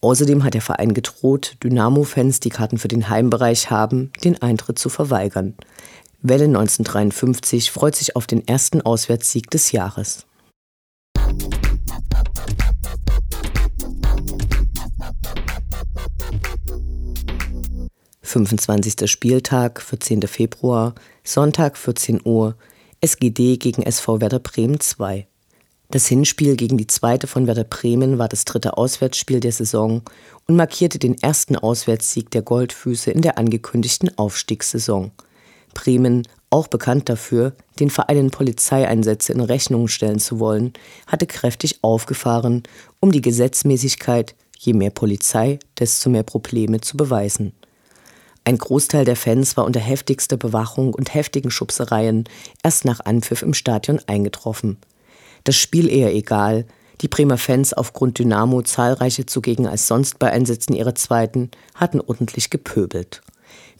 Außerdem 0.00 0.44
hat 0.44 0.54
der 0.54 0.62
Verein 0.62 0.94
gedroht, 0.94 1.56
Dynamo-Fans, 1.62 2.40
die 2.40 2.50
Karten 2.50 2.78
für 2.78 2.88
den 2.88 3.08
Heimbereich 3.08 3.70
haben, 3.70 4.12
den 4.24 4.40
Eintritt 4.40 4.78
zu 4.78 4.88
verweigern. 4.88 5.54
Welle 6.22 6.44
1953 6.44 7.70
freut 7.70 7.96
sich 7.96 8.16
auf 8.16 8.26
den 8.26 8.46
ersten 8.46 8.80
Auswärtssieg 8.82 9.50
des 9.50 9.72
Jahres. 9.72 10.26
25. 18.26 19.08
Spieltag, 19.08 19.80
14. 19.80 20.22
Februar, 20.22 20.94
Sonntag 21.22 21.78
14 21.78 22.20
Uhr, 22.24 22.56
SGD 23.00 23.56
gegen 23.56 23.82
SV 23.82 24.20
Werder 24.20 24.40
Bremen 24.40 24.80
2. 24.80 25.28
Das 25.90 26.08
Hinspiel 26.08 26.56
gegen 26.56 26.76
die 26.76 26.88
zweite 26.88 27.28
von 27.28 27.46
Werder 27.46 27.62
Bremen 27.62 28.18
war 28.18 28.28
das 28.28 28.44
dritte 28.44 28.76
Auswärtsspiel 28.76 29.38
der 29.38 29.52
Saison 29.52 30.02
und 30.48 30.56
markierte 30.56 30.98
den 30.98 31.16
ersten 31.22 31.54
Auswärtssieg 31.54 32.28
der 32.32 32.42
Goldfüße 32.42 33.12
in 33.12 33.22
der 33.22 33.38
angekündigten 33.38 34.18
Aufstiegssaison. 34.18 35.12
Bremen, 35.74 36.26
auch 36.50 36.66
bekannt 36.66 37.08
dafür, 37.08 37.52
den 37.78 37.90
Vereinen 37.90 38.32
Polizeieinsätze 38.32 39.32
in 39.32 39.40
Rechnung 39.40 39.86
stellen 39.86 40.18
zu 40.18 40.40
wollen, 40.40 40.72
hatte 41.06 41.26
kräftig 41.26 41.78
aufgefahren, 41.82 42.64
um 42.98 43.12
die 43.12 43.22
Gesetzmäßigkeit, 43.22 44.34
je 44.58 44.72
mehr 44.72 44.90
Polizei, 44.90 45.60
desto 45.78 46.10
mehr 46.10 46.24
Probleme 46.24 46.80
zu 46.80 46.96
beweisen. 46.96 47.52
Ein 48.46 48.58
Großteil 48.58 49.04
der 49.04 49.16
Fans 49.16 49.56
war 49.56 49.64
unter 49.64 49.80
heftigster 49.80 50.36
Bewachung 50.36 50.94
und 50.94 51.12
heftigen 51.12 51.50
Schubsereien 51.50 52.28
erst 52.62 52.84
nach 52.84 53.00
Anpfiff 53.00 53.42
im 53.42 53.54
Stadion 53.54 53.98
eingetroffen. 54.06 54.76
Das 55.42 55.56
Spiel 55.56 55.90
eher 55.90 56.14
egal, 56.14 56.64
die 57.00 57.08
Bremer 57.08 57.38
Fans 57.38 57.72
aufgrund 57.72 58.20
Dynamo 58.20 58.62
zahlreiche 58.62 59.26
zugegen 59.26 59.66
als 59.66 59.88
sonst 59.88 60.20
bei 60.20 60.30
Einsätzen 60.30 60.76
ihrer 60.76 60.94
Zweiten 60.94 61.50
hatten 61.74 62.00
ordentlich 62.00 62.48
gepöbelt. 62.48 63.20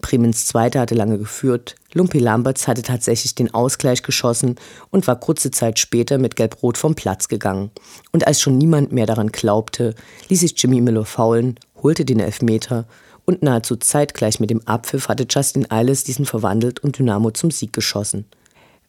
Bremens 0.00 0.46
Zweiter 0.46 0.81
hatte 0.81 0.96
lange 0.96 1.18
geführt, 1.18 1.76
Lumpi 1.92 2.18
Lamberts 2.18 2.66
hatte 2.66 2.83
tatsächlich 2.83 3.37
den 3.37 3.55
Ausgleich 3.55 4.02
geschossen 4.02 4.57
und 4.90 5.07
war 5.07 5.20
kurze 5.20 5.52
Zeit 5.52 5.79
später 5.79 6.18
mit 6.18 6.35
Gelb-Rot 6.35 6.76
vom 6.76 6.96
Platz 6.96 7.29
gegangen. 7.29 7.70
Und 8.11 8.26
als 8.26 8.40
schon 8.40 8.59
niemand 8.59 8.90
mehr 8.90 9.07
daran 9.07 9.29
glaubte, 9.29 9.94
ließ 10.29 10.40
sich 10.40 10.61
Jimmy 10.61 10.81
Miller 10.81 11.05
faulen, 11.05 11.61
holte 11.81 12.05
den 12.05 12.18
Elfmeter 12.18 12.87
und 13.27 13.43
nahezu 13.43 13.77
zeitgleich 13.77 14.41
mit 14.41 14.49
dem 14.49 14.67
Abpfiff 14.67 15.09
hatte 15.09 15.27
Justin 15.29 15.71
Eiles 15.71 16.05
diesen 16.05 16.25
verwandelt 16.25 16.81
und 16.81 16.99
Dynamo 16.99 17.33
zum 17.33 17.51
Sieg 17.51 17.73
geschossen. 17.73 18.25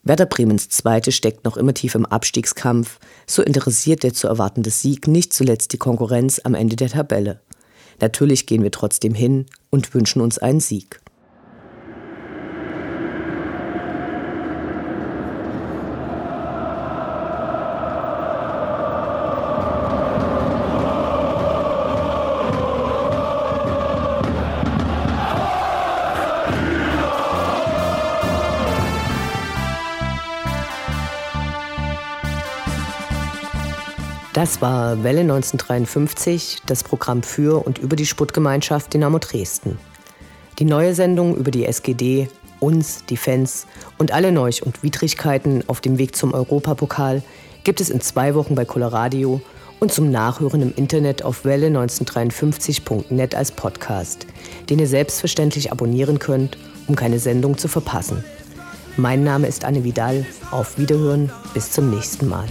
Werder 0.04 0.26
Bremens 0.26 0.70
Zweite 0.70 1.12
steckt 1.12 1.44
noch 1.44 1.56
immer 1.56 1.74
tief 1.74 1.94
im 1.94 2.06
Abstiegskampf, 2.06 2.98
so 3.26 3.42
interessiert 3.42 4.04
der 4.04 4.14
zu 4.14 4.28
erwartende 4.28 4.70
Sieg 4.70 5.08
nicht 5.08 5.34
zuletzt 5.34 5.72
die 5.72 5.78
Konkurrenz 5.78 6.40
am 6.42 6.54
Ende 6.54 6.76
der 6.76 6.88
Tabelle. 6.88 7.40
Natürlich 8.00 8.46
gehen 8.46 8.62
wir 8.62 8.70
trotzdem 8.70 9.12
hin 9.12 9.46
und 9.70 9.92
wünschen 9.92 10.22
uns 10.22 10.38
einen 10.38 10.60
Sieg. 10.60 11.00
Das 34.38 34.62
war 34.62 35.02
Welle 35.02 35.22
1953, 35.22 36.58
das 36.64 36.84
Programm 36.84 37.24
für 37.24 37.66
und 37.66 37.78
über 37.78 37.96
die 37.96 38.06
Sportgemeinschaft 38.06 38.94
Dynamo 38.94 39.18
Dresden. 39.18 39.78
Die 40.60 40.64
neue 40.64 40.94
Sendung 40.94 41.34
über 41.34 41.50
die 41.50 41.66
SGD, 41.66 42.28
uns, 42.60 43.04
die 43.06 43.16
Fans 43.16 43.66
und 43.98 44.12
alle 44.12 44.30
Neuch- 44.30 44.62
und 44.62 44.84
Widrigkeiten 44.84 45.64
auf 45.66 45.80
dem 45.80 45.98
Weg 45.98 46.14
zum 46.14 46.34
Europapokal 46.34 47.24
gibt 47.64 47.80
es 47.80 47.90
in 47.90 48.00
zwei 48.00 48.36
Wochen 48.36 48.54
bei 48.54 48.64
Coloradio 48.64 49.40
und 49.80 49.90
zum 49.90 50.12
Nachhören 50.12 50.62
im 50.62 50.72
Internet 50.76 51.24
auf 51.24 51.44
welle1953.net 51.44 53.34
als 53.34 53.50
Podcast, 53.50 54.28
den 54.70 54.78
ihr 54.78 54.86
selbstverständlich 54.86 55.72
abonnieren 55.72 56.20
könnt, 56.20 56.58
um 56.86 56.94
keine 56.94 57.18
Sendung 57.18 57.58
zu 57.58 57.66
verpassen. 57.66 58.22
Mein 58.96 59.24
Name 59.24 59.48
ist 59.48 59.64
Anne 59.64 59.82
Vidal. 59.82 60.24
Auf 60.52 60.78
Wiederhören. 60.78 61.32
Bis 61.54 61.72
zum 61.72 61.90
nächsten 61.90 62.28
Mal. 62.28 62.46